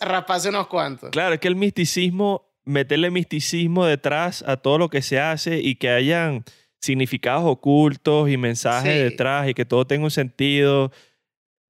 [0.00, 1.10] raparse unos cuantos.
[1.10, 5.74] Claro, es que el misticismo, meterle misticismo detrás a todo lo que se hace y
[5.76, 6.44] que hayan
[6.80, 8.98] significados ocultos y mensajes Sí.
[9.02, 10.92] detrás y que todo tenga un sentido,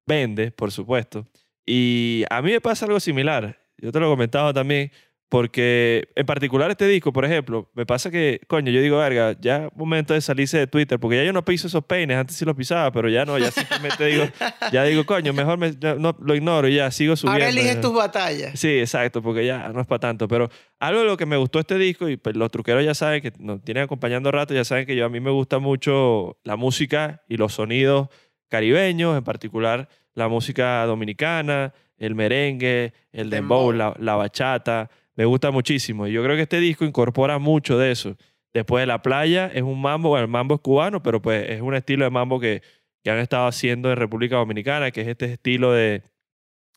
[0.07, 1.25] vende, por supuesto.
[1.65, 3.57] Y a mí me pasa algo similar.
[3.77, 4.91] Yo te lo he comentado también,
[5.29, 9.69] porque en particular este disco, por ejemplo, me pasa que, coño, yo digo, verga, ya
[9.75, 12.55] momento de salirse de Twitter, porque ya yo no piso esos peines, antes sí los
[12.55, 14.25] pisaba, pero ya no, ya simplemente digo,
[14.71, 17.43] ya digo, coño, mejor me- ya no, lo ignoro y ya sigo subiendo.
[17.45, 18.59] Ahora eliges tus batallas.
[18.59, 20.27] Sí, exacto, porque ya no es para tanto.
[20.27, 23.21] Pero algo de lo que me gustó este disco, y pues los truqueros ya saben
[23.21, 26.55] que nos tienen acompañando rato, ya saben que yo a mí me gusta mucho la
[26.55, 28.09] música y los sonidos
[28.47, 33.73] caribeños, en particular la música dominicana, el merengue, el dembow, Dembow.
[33.73, 34.89] la, la bachata.
[35.15, 36.07] Me gusta muchísimo.
[36.07, 38.17] Y yo creo que este disco incorpora mucho de eso.
[38.53, 41.61] Después de la playa es un mambo, bueno, el mambo es cubano, pero pues es
[41.61, 42.61] un estilo de mambo que,
[43.03, 46.03] que han estado haciendo en República Dominicana, que es este estilo de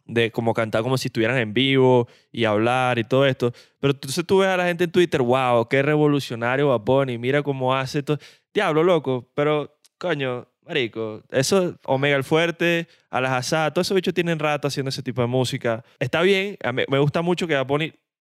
[0.09, 3.53] de como cantar como si estuvieran en vivo y hablar y todo esto.
[3.79, 7.77] Pero entonces tú ves a la gente en Twitter, wow, qué revolucionario Bad mira cómo
[7.77, 8.19] hace todo.
[8.53, 14.15] Diablo, loco, pero coño, marico, eso, Omega el Fuerte, a las asadas, todos esos bichos
[14.15, 15.85] tienen rato haciendo ese tipo de música.
[15.99, 16.57] Está bien,
[16.89, 17.67] me gusta mucho que Bad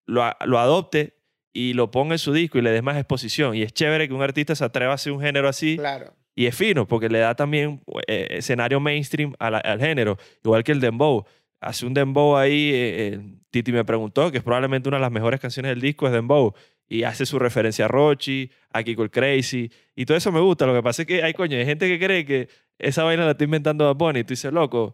[0.08, 1.14] lo, lo adopte
[1.54, 3.56] y lo ponga en su disco y le dé más exposición.
[3.56, 5.78] Y es chévere que un artista se atreva a hacer un género así.
[5.78, 6.14] Claro.
[6.36, 10.72] Y es fino porque le da también eh, escenario mainstream la- al género, igual que
[10.72, 11.26] el dembow.
[11.60, 15.12] Hace un dembow ahí, eh, eh, Titi me preguntó, que es probablemente una de las
[15.12, 16.54] mejores canciones del disco, es dembow.
[16.88, 20.68] Y hace su referencia a Rochi, a Kiko el Crazy, y todo eso me gusta.
[20.68, 23.32] Lo que pasa es que hay, coño, hay gente que cree que esa vaina la
[23.32, 24.20] está inventando Bad Bunny.
[24.20, 24.94] Y tú dices, loco,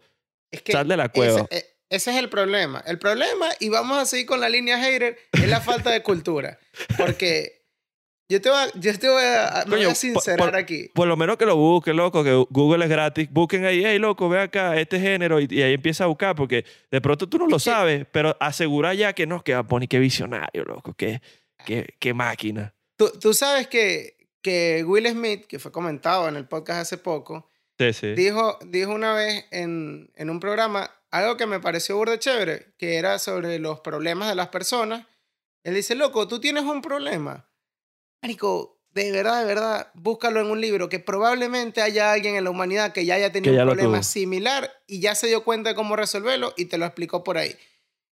[0.49, 1.45] Es que sal de la cueva.
[1.95, 2.84] Ese es el problema.
[2.86, 6.58] El problema, y vamos a seguir con la línea hater, es la falta de cultura.
[6.97, 7.62] Porque
[8.29, 10.89] yo te voy a, yo te voy a, me voy a sincerar por- aquí.
[10.93, 13.27] Por lo menos que lo busquen, loco, que Google es gratis.
[13.32, 16.65] Busquen ahí, hey, loco, ve acá este género y, y ahí empieza a buscar porque
[16.89, 19.99] de pronto tú no lo sabes, pero asegura ya que no, que Bad Bunny, qué
[19.99, 21.21] visionario, loco, qué,
[21.65, 22.73] qué, qué máquina.
[22.97, 27.49] Tú, tú sabes que, que Will Smith, que fue comentado en el podcast hace poco,
[27.79, 28.13] Sí, sí.
[28.13, 32.95] dijo, dijo una vez en, en un programa algo que me pareció burda chévere, que
[32.95, 35.06] era sobre los problemas de las personas.
[35.63, 37.47] Él dice, loco, tú tienes un problema.
[38.23, 42.49] Marico, de verdad, de verdad, búscalo en un libro, que probablemente haya alguien en la
[42.49, 44.04] humanidad que ya haya tenido ya un problema tuvo.
[44.04, 47.56] similar y ya se dio cuenta de cómo resolverlo y te lo explicó por ahí.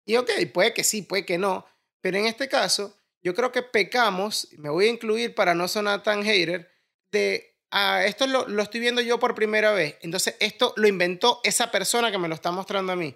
[0.04, 1.68] Y ok, puede que sí, puede que no,
[2.02, 6.02] pero en este caso, yo creo que pecamos, me voy a incluir para no sonar
[6.02, 6.72] tan hater,
[7.12, 11.42] de, ah, esto lo, lo estoy viendo yo por primera vez, entonces esto lo inventó
[11.44, 13.16] esa persona que me lo está mostrando a mí.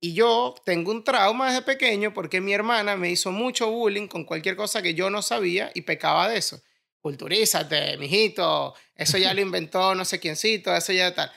[0.00, 4.24] Y yo tengo un trauma desde pequeño porque mi hermana me hizo mucho bullying con
[4.24, 6.62] cualquier cosa que yo no sabía y pecaba de eso.
[7.00, 11.32] Culturízate, mijito, eso ya lo inventó no sé quiéncito, eso ya tal.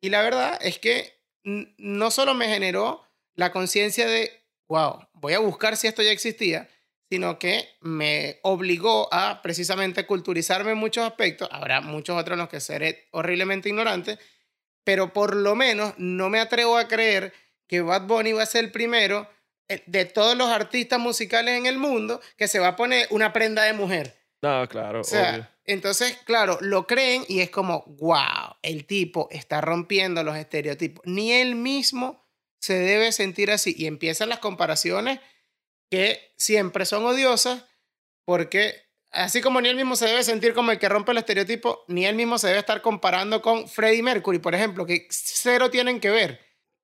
[0.00, 3.02] Y la verdad es que no solo me generó
[3.34, 6.68] la conciencia de, wow, voy a buscar si esto ya existía,
[7.08, 11.48] sino que me obligó a precisamente culturizarme en muchos aspectos.
[11.52, 14.18] Habrá muchos otros en los que seré horriblemente ignorante,
[14.84, 17.32] pero por lo menos no me atrevo a creer
[17.66, 19.28] que Bad Bunny va a ser el primero
[19.68, 23.32] eh, de todos los artistas musicales en el mundo que se va a poner una
[23.32, 24.16] prenda de mujer.
[24.42, 25.48] No, claro, O sea, obvio.
[25.64, 31.04] entonces, claro, lo creen y es como, wow, el tipo está rompiendo los estereotipos.
[31.06, 32.24] Ni él mismo
[32.60, 33.74] se debe sentir así.
[33.76, 35.18] Y empiezan las comparaciones
[35.90, 37.64] que siempre son odiosas
[38.24, 38.74] porque
[39.10, 42.06] así como ni él mismo se debe sentir como el que rompe el estereotipo, ni
[42.06, 46.10] él mismo se debe estar comparando con Freddie Mercury, por ejemplo, que cero tienen que
[46.10, 46.40] ver.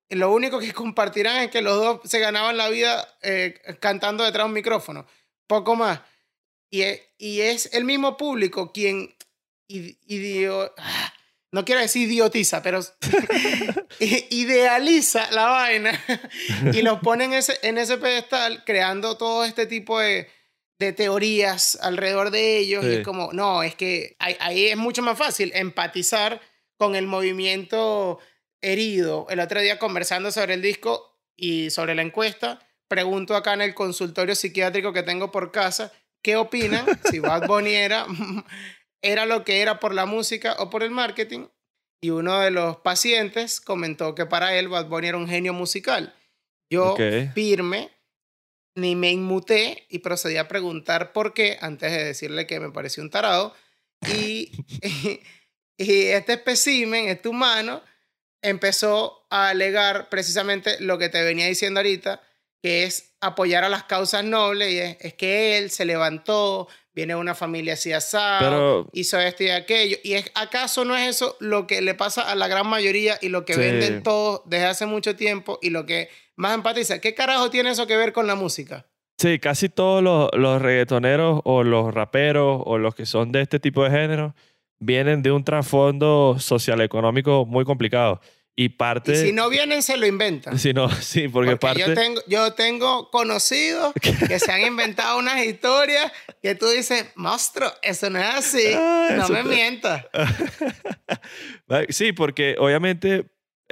[0.08, 4.44] Lo único que compartirán es que los dos se ganaban la vida eh, cantando detrás
[4.44, 5.06] de un micrófono.
[5.46, 6.00] Poco más.
[6.70, 9.14] Y es, y es el mismo público quien
[9.68, 11.12] id- idio- ah,
[11.52, 12.80] no quiero decir idiotiza, pero
[14.00, 16.00] idealiza la vaina
[16.72, 20.28] y los pone en ese, en ese pedestal creando todo este tipo de,
[20.78, 22.84] de teorías alrededor de ellos.
[22.84, 26.40] Y es como, no, es que ahí, ahí es mucho más fácil empatizar
[26.78, 28.18] con el movimiento
[28.62, 29.26] herido.
[29.28, 33.74] El otro día conversando sobre el disco y sobre la encuesta, pregunto acá en el
[33.74, 38.06] consultorio psiquiátrico que tengo por casa, ¿qué opinan si Bad Bunny era,
[39.02, 41.46] era lo que era por la música o por el marketing?
[42.00, 46.14] Y uno de los pacientes comentó que para él Bad Bunny era un genio musical.
[46.70, 47.00] Yo Ok.
[47.34, 47.90] firme,
[48.74, 53.02] ni me inmuté y procedí a preguntar por qué antes de decirle que me pareció
[53.02, 53.54] un tarado.
[54.08, 54.50] Y,
[55.78, 57.82] y este espécimen, este humano,
[58.42, 62.20] empezó a alegar precisamente lo que te venía diciendo ahorita,
[62.62, 64.72] que es apoyar a las causas nobles.
[64.72, 69.18] Y es, es que él se levantó, viene de una familia así asada, Pero- hizo
[69.18, 69.96] esto y aquello.
[70.02, 73.28] ¿Y es, acaso no es eso lo que le pasa a la gran mayoría y
[73.28, 73.60] lo que Sí.
[73.60, 77.00] venden todos desde hace mucho tiempo y lo que más empatiza?
[77.00, 78.86] ¿Qué carajo tiene eso que ver con la música?
[79.18, 83.60] Sí, casi todos los, los reggaetoneros o los raperos o los que son de este
[83.60, 84.34] tipo de género
[84.80, 88.20] vienen de un trasfondo social económico muy complicado.
[88.54, 89.12] Y parte...
[89.12, 90.58] Y si no vienen, se lo inventan.
[90.58, 91.80] Si no, sí, porque, Porque parte...
[91.80, 93.94] yo, tengo, yo tengo conocidos
[94.28, 96.12] que se han inventado unas historias
[96.42, 98.72] que tú dices, monstruo, eso no es así.
[98.74, 100.04] Ah, no me te- mientas.
[101.88, 103.14] Sí, porque obviamente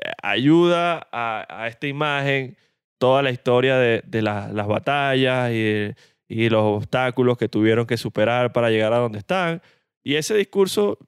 [0.02, 2.56] eh, ayuda a, a esta imagen
[2.98, 5.90] toda la historia de, de la- las batallas y,
[6.28, 9.62] y los obstáculos que tuvieron que superar para llegar a donde están.
[10.02, 10.98] Y ese discurso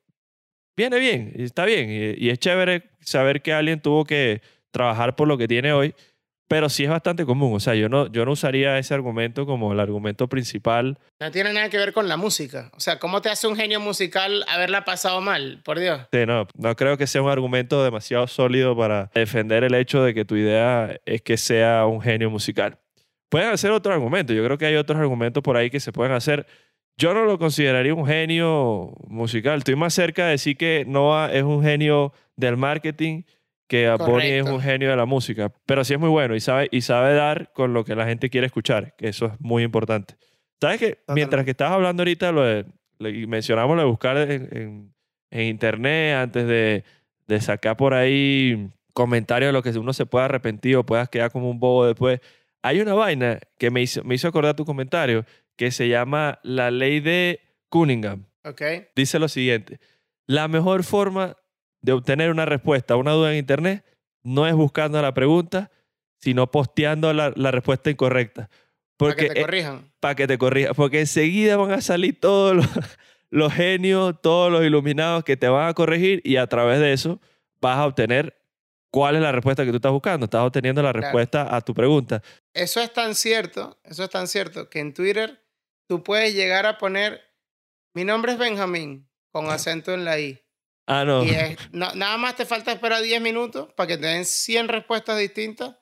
[0.76, 1.90] viene bien, y está bien.
[1.90, 5.94] Y, y es chévere saber que alguien tuvo que trabajar por lo que tiene hoy.
[6.48, 7.54] pero sí es bastante común.
[7.54, 10.98] O sea, yo no, yo no usaría ese argumento como el argumento principal.
[11.18, 12.70] No tiene nada que ver con la música.
[12.76, 15.62] O sea, ¿cómo te hace un genio musical haberla pasado mal?
[15.64, 16.02] Por Dios.
[16.12, 20.12] Sí, no, no creo que sea un argumento demasiado sólido para defender el hecho de
[20.12, 22.78] que tu idea es que sea un genio musical.
[23.30, 24.34] Pueden hacer otro argumento.
[24.34, 26.46] Yo creo que hay otros argumentos por ahí que se pueden hacer.
[26.96, 29.58] Yo no lo consideraría un genio musical.
[29.58, 33.22] Estoy más cerca de decir que Noah es un genio del marketing
[33.66, 35.50] que Bad Bunny es un genio de la música.
[35.66, 38.28] Pero sí es muy bueno y sabe, y sabe dar con lo que la gente
[38.28, 40.14] quiere escuchar, que eso es muy importante.
[40.60, 42.66] ¿Sabes que Mientras que estabas hablando ahorita, lo de,
[43.00, 44.94] y mencionamos lo de buscar en, en-
[45.30, 46.84] en internet antes de,
[47.26, 51.30] de sacar por ahí comentarios de lo que uno se pueda arrepentir o puedas quedar
[51.32, 52.20] como un bobo después.
[52.60, 55.24] Hay una vaina que me hizo, me hizo acordar tu comentario
[55.56, 58.26] que se llama la ley de Cunningham.
[58.44, 58.62] ¿Ok?
[58.96, 59.78] Dice lo siguiente,
[60.26, 61.36] la mejor forma
[61.80, 63.84] de obtener una respuesta a una duda en internet
[64.22, 65.70] no es buscando la pregunta,
[66.20, 68.48] sino posteando la, la respuesta incorrecta.
[68.96, 69.92] Para Porque que te eh, corrijan.
[70.00, 70.74] para que te corrija.
[70.74, 72.66] Porque enseguida van a salir todos los,
[73.30, 77.20] los genios, todos los iluminados que te van a corregir y a través de eso
[77.60, 78.36] vas a obtener
[78.92, 80.24] cuál es la respuesta que tú estás buscando.
[80.24, 81.02] Estás obteniendo la Claro.
[81.02, 82.22] respuesta a tu pregunta.
[82.54, 85.41] Eso es tan cierto, eso es tan cierto, que en Twitter
[85.86, 87.20] tú puedes llegar a poner,
[87.94, 90.40] mi nombre es Benjamín, con acento en la I.
[90.86, 91.24] Ah, no.
[91.24, 94.68] Y es- no- nada más te falta esperar 10 minutos para que te den 100
[94.68, 95.76] respuestas distintas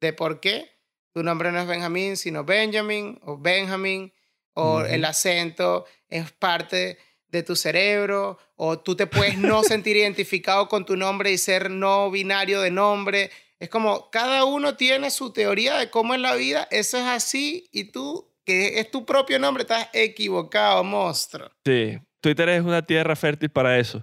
[0.00, 0.70] de por qué
[1.12, 4.12] tu nombre no es Benjamín, sino Benjamin o Benjamin,
[4.54, 10.68] o el acento es parte de tu cerebro, o tú te puedes no sentir identificado
[10.68, 13.30] con tu nombre y ser no binario de nombre.
[13.60, 17.68] Es como cada uno tiene su teoría de cómo es la vida, eso es así,
[17.72, 21.50] y tú, que es tu propio nombre, estás equivocado, monstruo.
[21.66, 24.02] Sí, Twitter es una tierra fértil para eso.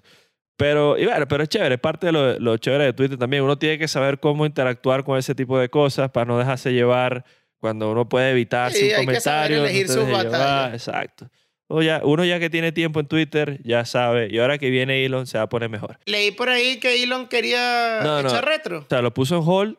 [0.58, 3.44] Pero, y bueno, pero es chévere, es parte de lo, lo chévere de Twitter también.
[3.44, 7.26] Uno tiene que saber cómo interactuar con ese tipo de cosas para no dejarse llevar
[7.60, 9.62] cuando uno puede evitar Sí, comentarios.
[9.68, 10.74] elegir sus batallas.
[10.74, 11.30] Exacto.
[11.68, 14.28] O ya, uno ya que tiene tiempo en Twitter ya sabe.
[14.32, 15.98] Y ahora que viene Elon se va a poner mejor.
[16.06, 18.30] Leí por ahí que Elon quería No, no.
[18.30, 18.80] echar retro.
[18.82, 19.78] O sea, lo puso en hold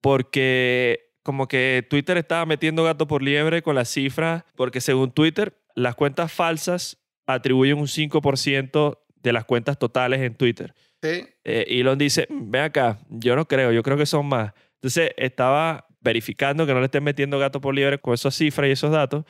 [0.00, 5.52] porque como que Twitter estaba metiendo gato por liebre con las cifras, porque según Twitter,
[5.74, 10.74] las cuentas falsas atribuyen un 5% de las cuentas totales en Twitter.
[11.02, 11.26] Sí.
[11.44, 14.54] Eh, Elon dice, "Mm, ven acá, yo no creo, yo creo que son más.
[14.76, 18.70] Entonces estaba verificando que no le estén metiendo gato por liebre con esas cifras y
[18.72, 19.26] esos datos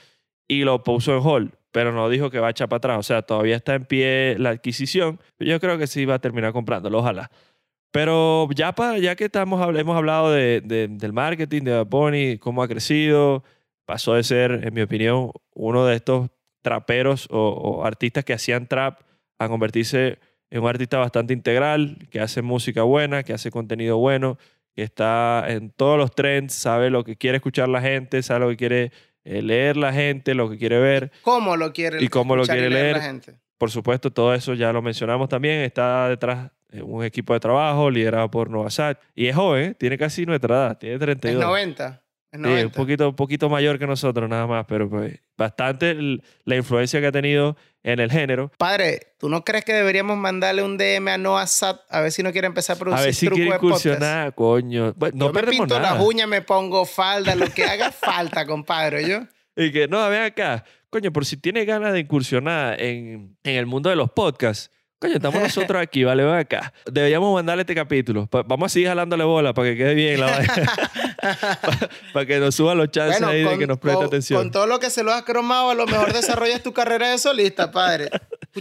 [0.46, 2.98] y lo puso en hold, pero no dijo que va a echar para atrás.
[3.00, 5.18] O sea, todavía está en pie la adquisición.
[5.40, 7.28] Yo creo que sí va a terminar comprándolo, ojalá.
[7.90, 12.38] Pero ya, para, ya que estamos, hemos hablado de, de- del marketing de Bad Bunny,
[12.38, 13.44] cómo ha crecido,
[13.86, 16.30] pasó de ser, en mi opinión, uno de estos
[16.62, 19.00] traperos o, o artistas que hacían trap
[19.38, 20.18] a convertirse
[20.50, 24.38] en un artista bastante integral, que hace música buena, que hace contenido bueno,
[24.74, 28.48] que está en todos los trends, sabe lo que quiere escuchar la gente, sabe lo
[28.50, 28.92] que quiere
[29.24, 31.10] eh, leer la gente, lo que quiere ver.
[31.22, 32.96] ¿Cómo lo quiere Y cómo lo quiere leer leer.
[32.96, 33.38] la gente?
[33.58, 35.60] Por supuesto, todo eso ya lo mencionamos también.
[35.62, 38.98] Está detrás un equipo de trabajo liderado por Novasat.
[39.14, 39.74] Y es joven, ¿eh?
[39.74, 41.42] tiene casi nuestra edad, tiene Es 32.
[41.42, 42.02] 90.
[42.30, 42.66] Es Sí, 90.
[42.66, 45.96] un poquito, un poquito mayor que nosotros nada más, pero pues, bastante
[46.44, 48.52] la influencia que ha tenido en el género.
[48.58, 52.22] Padre, ¿tú no crees que deberíamos mandarle un DM a Noah Sat a ver si
[52.22, 54.92] no quiere empezar a producir A ver si quiere incursionar, coño.
[54.94, 59.08] Bueno, no yo me pinto las uñas, me pongo falda, lo que haga falta, compadre,
[59.08, 59.20] yo.
[59.56, 60.64] Y que, no, ven acá.
[60.90, 65.14] Coño, por si tienes ganas de incursionar en, en el mundo de los podcasts, coño,
[65.14, 66.72] estamos nosotros aquí, vale, ven acá.
[66.90, 68.26] Deberíamos mandarle este capítulo.
[68.26, 70.54] Pa- vamos a seguir jalándole bola para que quede bien la vaina.
[72.12, 74.40] para que nos suban los chances Bueno, ahí de que nos preste con- atención.
[74.40, 77.18] con todo lo que se lo has cromado, a lo mejor desarrollas tu carrera de
[77.18, 78.08] solista, padre.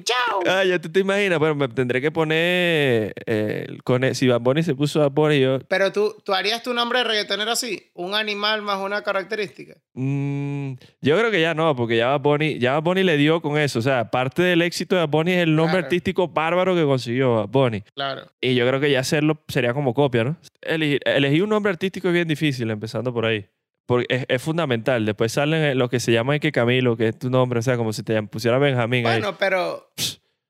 [0.04, 0.41] ¡Chao!
[0.48, 4.41] Ah, ya tú te imaginas, bueno, me tendré que poner eh, con el- si Bad
[4.41, 7.89] Bunny se puso Bad Bunny, yo Pero tú, tú harías tu nombre de reggaetonero así,
[7.93, 9.76] un animal más una característica.
[9.93, 13.41] Mm, yo creo que ya no, porque ya Bad Bunny, ya Bad Bunny le dio
[13.41, 13.80] con eso.
[13.80, 15.86] O sea, parte del éxito de Bad Bunny es el nombre Claro.
[15.86, 17.82] artístico bárbaro que consiguió Bad Bunny.
[17.96, 18.28] Claro.
[18.41, 20.38] Y yo creo que ya hacerlo sería como copia, ¿no?
[20.62, 23.48] Elegir, elegir un nombre artístico es bien difícil, empezando por ahí.
[23.86, 25.06] Porque es, es fundamental.
[25.06, 27.60] Después salen lo que se llama que Camilo, que es tu nombre.
[27.60, 29.20] O sea, como si te pusiera Benjamín ahí.
[29.22, 29.90] Bueno, pero,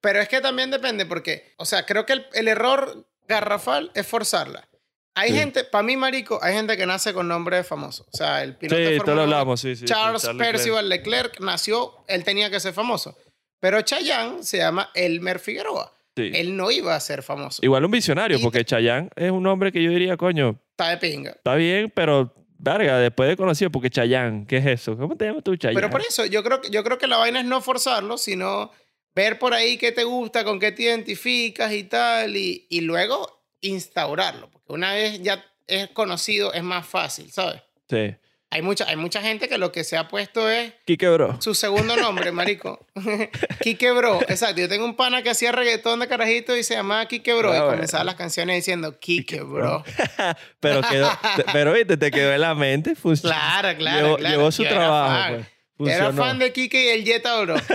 [0.02, 4.08] pero es que también depende porque, o sea, creo que el, el error garrafal es
[4.08, 4.68] forzarla.
[5.16, 5.38] Hay Sí.
[5.38, 8.06] gente, para mí, marico, hay gente que nace con nombre famoso.
[8.14, 9.86] O sea, el piloto Sí, te lo hablamos, sí, sí.
[9.86, 10.52] Charles, Charles Leclerc.
[10.56, 13.18] Percival Leclerc nació, él tenía que ser famoso.
[13.60, 15.92] Pero Chayanne se llama Elmer Figueroa.
[16.18, 16.32] Sí.
[16.34, 17.60] Él no iba a ser famoso.
[17.64, 20.98] Igual un visionario, Y- porque Chayanne es un nombre que yo diría, coño, Está de
[20.98, 21.32] pinga.
[21.32, 24.98] está bien, pero, verga, después de conocido, porque Chayanne, ¿qué es eso?
[24.98, 25.76] ¿Cómo te llamas tú, Chayanne?
[25.80, 28.72] Pero por eso, yo creo, que- yo creo que la vaina es no forzarlo, sino
[29.16, 33.44] ver por ahí qué te gusta, con qué te identificas y tal, y, y luego
[33.62, 34.50] instaurarlo.
[34.50, 37.62] Porque una vez ya es conocido, es más fácil, ¿sabes?
[37.90, 38.16] Sí.
[38.50, 41.36] Hay mucha, hay mucha gente que lo que se ha puesto es Quique, bro.
[41.42, 42.88] su segundo nombre, marico.
[43.62, 44.22] Quique Bro.
[44.30, 44.62] Exacto.
[44.62, 47.52] Yo tengo un pana que hacía reggaetón de carajito y se llamaba Quique Bro.
[47.52, 47.74] Ah, y bueno.
[47.74, 49.84] comenzaba las canciones diciendo Quique Bro.
[50.62, 51.10] pero quedó,
[51.52, 52.96] pero viste, te quedó en la mente.
[52.96, 53.36] funcionó.
[53.36, 54.36] Claro, claro, Llevó, claro.
[54.38, 55.12] llevó su Yo era trabajo.
[55.36, 55.48] fan.
[55.76, 55.94] pues.
[55.94, 56.24] Era Funcionó.
[56.30, 57.56] fan de Quique y el Jetta Bro.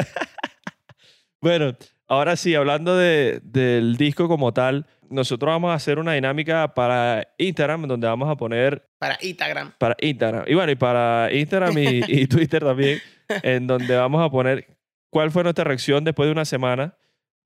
[1.41, 6.75] Bueno, ahora sí, hablando de- del disco como tal, nosotros vamos a hacer una dinámica
[6.75, 9.73] para Instagram donde vamos a poner Para Instagram.
[9.79, 10.45] para Instagram.
[10.47, 13.01] Y bueno, y para Instagram y, y Twitter también,
[13.43, 14.67] en donde vamos a poner
[15.11, 16.97] cuál fue nuestra reacción después de una semana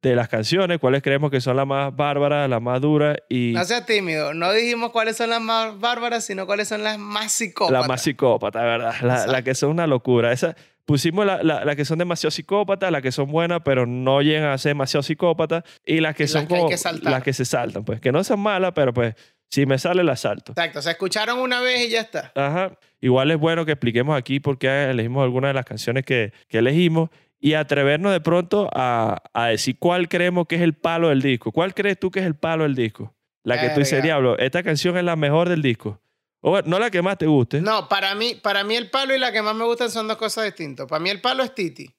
[0.02, 3.64] de las canciones, cuáles creemos que son las más bárbaras, las más duras y No
[3.64, 4.34] seas tímido.
[4.34, 7.80] No dijimos cuáles son las más bárbaras, sino cuáles son las más psicópatas.
[7.80, 8.94] las más psicópatas, ¿verdad?
[9.02, 9.32] La, Exacto.
[9.32, 10.32] la que son una locura.
[10.32, 10.54] Esa,
[10.86, 14.50] pusimos las la, la que son demasiado psicópatas, las que son buenas, pero no llegan
[14.50, 17.22] a ser demasiado psicópatas, y las que Y las son que hay como que las
[17.22, 19.14] que se saltan, pues, que no son malas, pero pues,
[19.50, 20.52] si me sale, las salto.
[20.52, 20.80] Exacto.
[20.82, 22.32] Se escucharon una vez y ya está.
[22.34, 22.78] Ajá.
[23.00, 26.58] Igual es bueno que expliquemos aquí por qué elegimos algunas de las canciones que, que
[26.58, 31.22] elegimos y atrevernos de pronto a, a decir cuál creemos que es el palo del
[31.22, 31.52] disco.
[31.52, 33.14] ¿Cuál crees tú que es el palo del disco?
[33.44, 36.00] La que tú dices, diablo, esta canción es la mejor del disco.
[36.48, 37.60] O no la que más te guste.
[37.60, 40.16] No, para mí, para mí el palo y la que más me gustan son dos
[40.16, 40.86] cosas distintas.
[40.86, 41.92] Para mí el palo es Titi.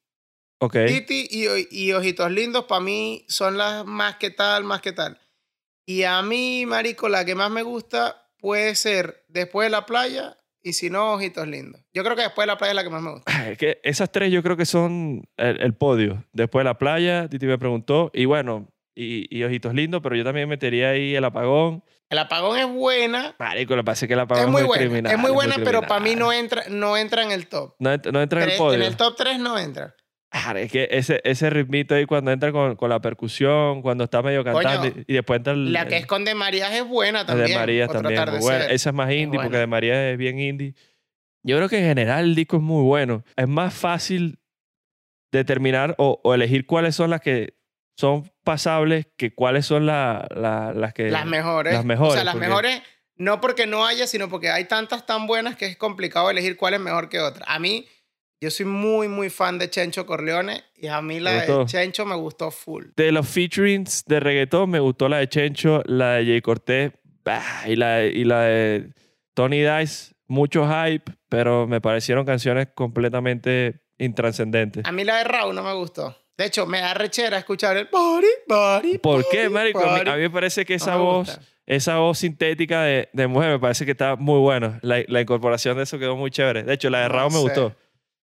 [0.60, 0.78] Ok.
[0.88, 5.20] Titi y, y Ojitos Lindos para mí son las más que tal, más que tal.
[5.86, 10.38] Y a mí, marico, la que más me gusta puede ser Después de la playa
[10.64, 11.82] y si no, Ojitos Lindos.
[11.94, 13.50] Yo creo que Después de la playa es la que más me gusta.
[13.52, 16.24] Es que esas tres yo creo que son el, el podio.
[16.32, 18.12] Después de la playa, Titi me preguntó.
[18.14, 21.84] Y bueno, y, y Ojitos Lindos, pero yo también metería ahí el apagón.
[22.10, 23.36] El apagón es buena.
[23.38, 25.12] Marico, lo que pasa es que el apagón Es muy muy buena.
[25.12, 27.76] es muy buena, pero para mí no entra, no entra en el top.
[27.80, 28.76] No, no entra en el podio.
[28.80, 29.94] en el top 3 no entra.
[30.32, 34.22] Ah, es que ese, ese ritmito ahí cuando entra con, con la percusión, cuando está
[34.22, 36.86] medio cantando Coño, y, y después entra el, La que es con De Marías es
[36.88, 37.50] buena la también.
[37.50, 38.30] de María Otro también.
[38.32, 38.66] muy buena.
[38.66, 40.76] Esa es más indie porque de María es bien indie.
[41.44, 43.24] Yo creo que en general el disco es muy bueno.
[43.38, 44.40] Es más fácil
[45.32, 47.57] determinar o, o elegir cuáles son las que
[47.98, 51.10] son pasables que cuáles son la- la- las que...
[51.10, 51.74] Las mejores.
[51.74, 52.82] las mejores, O sea, las porque- mejores,
[53.16, 56.76] no porque no haya, sino porque hay tantas tan buenas que es complicado elegir cuál
[56.76, 57.44] es mejor que otra.
[57.48, 57.88] A mí,
[58.40, 61.66] yo soy muy, muy fan de Chencho Corleone y a mí la de?
[61.66, 62.86] Chencho me gustó full.
[62.96, 66.92] De los featurings de reggaetón me gustó la de Chencho, la de Jay Cortés
[67.26, 68.94] bah, y, la, y la de
[69.34, 70.14] Tony Dice.
[70.30, 74.86] Mucho hype, pero me parecieron canciones completamente intranscendentes.
[74.86, 76.16] A mí la de Raúl no me gustó.
[76.38, 79.80] De hecho, me da rechera escuchar el body, body, ¿Por qué, marico?
[79.80, 80.10] A mí, body.
[80.12, 83.50] a mí me parece que No esa me voz, esa voz sintética de, de mujer
[83.52, 84.80] me parece que está muy buena.
[84.84, 86.64] La, la incorporación de eso quedó muy chévere.
[86.64, 87.44] De hecho, la de No Raúl me sé.
[87.44, 87.76] gustó.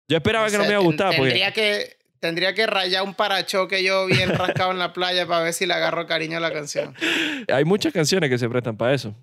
[0.07, 3.13] Yo esperaba que no me iba a gustar porque Tendría que, tendría que rayar un
[3.13, 6.51] parachoque yo bien rascado en la playa para ver si le agarro cariño a la
[6.51, 6.95] canción.
[7.47, 9.15] hay muchas canciones que se prestan para eso.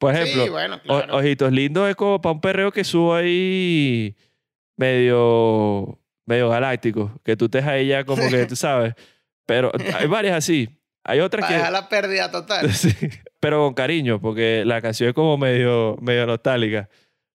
[0.00, 1.16] Por ejemplo, sí, bueno, O- claro.
[1.18, 4.16] Ojitos Lindos es como para un perreo que subo ahí
[4.76, 7.12] medio, medio galáctico.
[7.24, 8.94] Que tú estés ahí ya como que tú sabes.
[9.46, 10.68] Pero hay varias así.
[11.04, 11.58] Hay otras para que.
[11.58, 12.70] dejar la pérdida total.
[12.72, 12.94] Sí,
[13.40, 16.88] pero con cariño, porque la canción es como medio, medio nostálgica.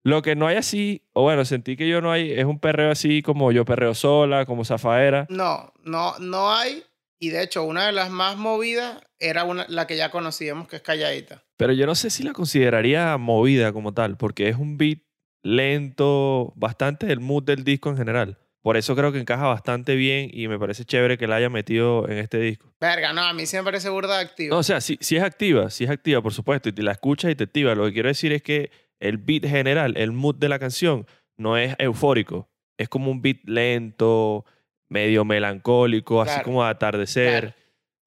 [0.03, 2.89] Lo que no hay así, o bueno, sentí que yo no hay, es un perreo
[2.89, 5.27] así como yo perreo sola, como zafaera.
[5.29, 6.83] No, no, no hay.
[7.19, 10.77] Y de hecho, una de las más movidas era una, la que ya conocíamos, que
[10.77, 11.43] es Calladita.
[11.57, 14.99] Pero yo no sé si la consideraría movida como tal, porque es un beat
[15.43, 18.37] lento, bastante el mood del disco en general.
[18.61, 22.09] Por eso creo que encaja bastante bien y me parece chévere que la haya metido
[22.09, 22.73] en este disco.
[22.79, 24.53] Verga, no, a mí sí me parece burda de activo.
[24.53, 26.91] No, o sea, sí, sí es activa, sí es activa, por supuesto, y te la
[26.91, 27.73] escuchas y te activa.
[27.73, 31.07] Lo que quiero decir es que el beat general, el mood de la canción,
[31.37, 32.49] no es eufórico.
[32.77, 34.45] Es como un beat lento,
[34.89, 37.39] medio melancólico, así como de atardecer.
[37.39, 37.58] claro.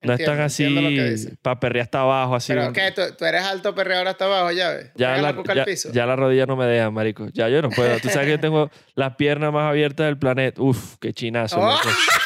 [0.02, 0.64] No es Entiendo, así,
[0.96, 1.32] que dices.
[1.42, 2.52] para perrear hasta abajo, así.
[2.52, 2.90] Pero un- ¿qué?
[2.90, 4.90] ¿Tú, tú eres alto perreador hasta abajo, ya ves.
[4.96, 5.90] ya la, cuca ya, piso.
[5.92, 7.28] ya la rodilla no me deja, marico.
[7.32, 7.98] Ya yo no puedo.
[8.00, 10.60] Tú sabes que yo tengo las piernas más abiertas del planeta.
[10.60, 11.60] Uf, qué chinazo.
[11.60, 11.78] Oh.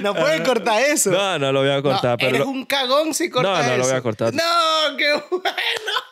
[0.00, 1.10] No puedes cortar eso.
[1.10, 2.12] No, no lo voy a cortar.
[2.12, 4.02] No, pero eres lo, un cagón si cortas no lo voy a eso.
[4.02, 4.34] cortar.
[4.34, 5.44] No, qué bueno.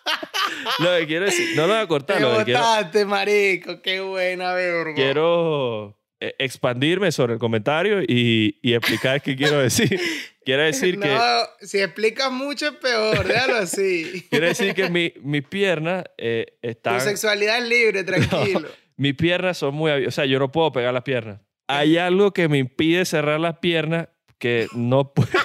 [0.78, 2.16] lo que quiero decir, no lo voy a cortar.
[2.18, 3.82] Te Lo quiero, botaste, marico.
[3.82, 4.94] Qué buena, verga.
[4.94, 10.01] quiero eh, expandirme sobre el comentario y, y explicar qué quiero decir.
[10.42, 13.26] Quiero decir no, que, si explicas mucho es peor.
[13.26, 14.26] Déjalo así.
[14.30, 17.01] quiero decir que mi, mis piernas eh, Tu están...
[17.03, 18.66] sexualidad es libre, tranquilo.
[18.96, 20.07] Mis piernas son muy...
[20.07, 21.40] O sea, yo no puedo pegar las piernas.
[21.78, 24.08] Hay algo que me impide cerrar las piernas
[24.38, 25.28] que no puedo...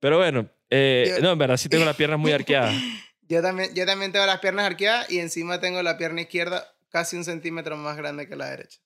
[0.00, 2.74] Pero bueno, eh, Yo- no, en verdad sí tengo las piernas muy arqueadas.
[3.22, 7.16] Yo también, yo también tengo las piernas arqueadas y encima tengo la pierna izquierda casi
[7.16, 8.80] un centímetro más grande que la derecha.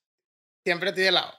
[0.63, 1.33] Siempre estoy de lado.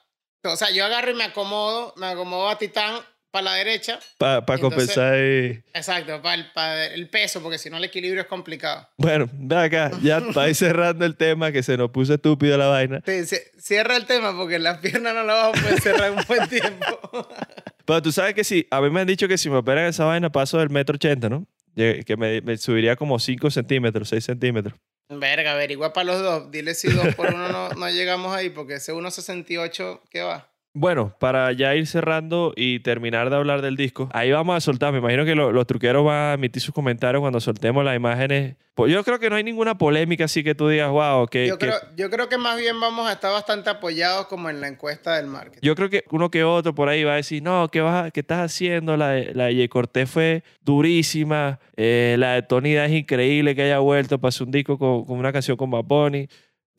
[0.45, 2.97] O sea, yo agarro y me acomodo, me acomodo a Titán
[3.39, 3.99] para la derecha.
[4.18, 5.62] Para Entonces- compensar ahí.
[5.72, 8.89] Exacto, para el, pa' el peso, porque si no el equilibrio es complicado.
[8.97, 12.66] Bueno, ve acá, ya para ir cerrando el tema, que se nos puso estúpido la
[12.66, 13.03] vaina.
[13.07, 16.49] Sí, cierra el tema porque las piernas no las vamos a poder cerrar un buen
[16.49, 17.28] tiempo.
[17.86, 20.05] Pero tú sabes que sí, a mí me han dicho que si me operan esa
[20.05, 21.47] vaina paso del metro ochenta, ¿no?
[21.74, 24.74] Que me, me subiría como 5 centímetros, 6 centímetros.
[25.09, 26.51] Verga, averigua para los dos.
[26.51, 30.48] Dile si dos por uno no, no llegamos ahí, porque ese 1.68, ¿qué va?
[30.75, 34.93] Bueno, para ya ir cerrando y terminar de hablar del disco, ahí vamos a soltar.
[34.93, 38.55] Me imagino que lo- los truqueros van a emitir sus comentarios cuando soltemos las imágenes.
[38.75, 41.49] Pues yo creo que no hay ninguna polémica así que tú digas, wow, que.
[41.49, 44.61] Yo que- creo, yo creo que más bien vamos a estar bastante apoyados como en
[44.61, 45.66] la encuesta del marketing.
[45.66, 48.11] Yo creo que uno que otro por ahí va a decir, no, ¿qué, vas a-
[48.12, 48.97] qué estás haciendo?
[48.97, 51.59] La de, la de Jay Cortés fue durísima.
[51.77, 55.05] eh, la de Tony Da es increíble que haya vuelto para hacer un disco con,
[55.05, 56.29] con una canción con Bad Bunny.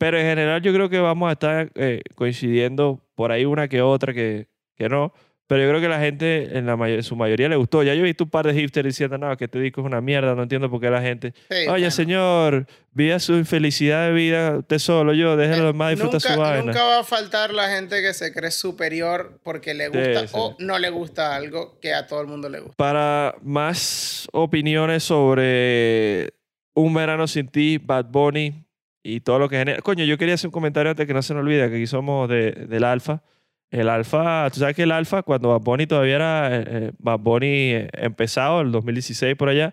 [0.00, 3.82] Pero en general yo creo que vamos a estar eh, coincidiendo por ahí una que
[3.82, 5.12] otra que, que no.
[5.46, 7.82] Pero yo creo que la gente en la may- su mayoría le gustó.
[7.82, 10.00] Ya yo he visto un par de hipsters diciendo, no, que este disco es una
[10.00, 11.34] mierda, no entiendo por qué la gente...
[11.50, 11.90] Sí, Oye, bueno.
[11.90, 16.64] señor, viva su infelicidad de vida usted solo, yo, déjelo más disfrutar nunca, su vaina.
[16.64, 20.34] nunca va a faltar la gente que se cree superior porque le gusta sí.
[20.38, 22.76] o no le gusta algo que a todo el mundo le gusta.
[22.76, 26.30] Para más opiniones sobre
[26.74, 28.54] Un Verano Sin Ti, Bad Bunny
[29.02, 29.80] y todo lo que genera.
[29.82, 32.28] Coño, yo quería hacer un comentario antes que no se me olvide, que aquí somos
[32.28, 33.22] de, del Alfa.
[33.70, 37.20] El Alfa, tú sabes que el Alfa, cuando Bad Bunny todavía era eh, eh, Bad
[37.20, 39.72] Bunny eh, empezado, el 2016 por allá,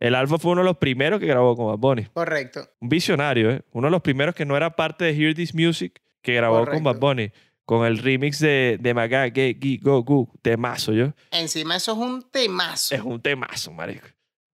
[0.00, 2.06] el Alfa fue uno de los primeros que grabó con Bad Bunny.
[2.12, 2.68] Correcto.
[2.80, 3.62] Un visionario, ¿eh?
[3.70, 6.82] Uno de los primeros que no era parte de Hear This Music que grabó con
[6.82, 7.06] Bad Correcto.
[7.06, 7.32] Bunny.
[7.64, 11.12] Con el remix de, de Maga, Ge, Gi, Go, Gu, temazo, yo.
[11.32, 12.94] Encima eso es un temazo.
[12.94, 14.06] Es un temazo, marico.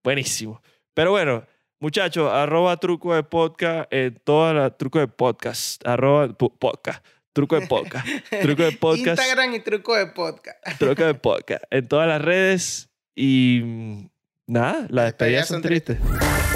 [0.03, 0.63] Buenísimo.
[0.95, 1.45] Pero bueno,
[1.83, 5.85] muchachos, arroba truco de podcast en todas las truco de podcast.
[5.85, 7.05] Arroba podcast.
[7.33, 8.07] Truco de podcast.
[8.41, 9.21] truco de podcast.
[9.21, 10.59] Instagram y truco de podcast.
[10.79, 11.65] Truco de podcast.
[11.71, 12.89] En todas las redes.
[13.17, 14.09] Y
[14.47, 15.99] nada, las Despedidas despedidas son son tristes.
[15.99, 16.52] tristes.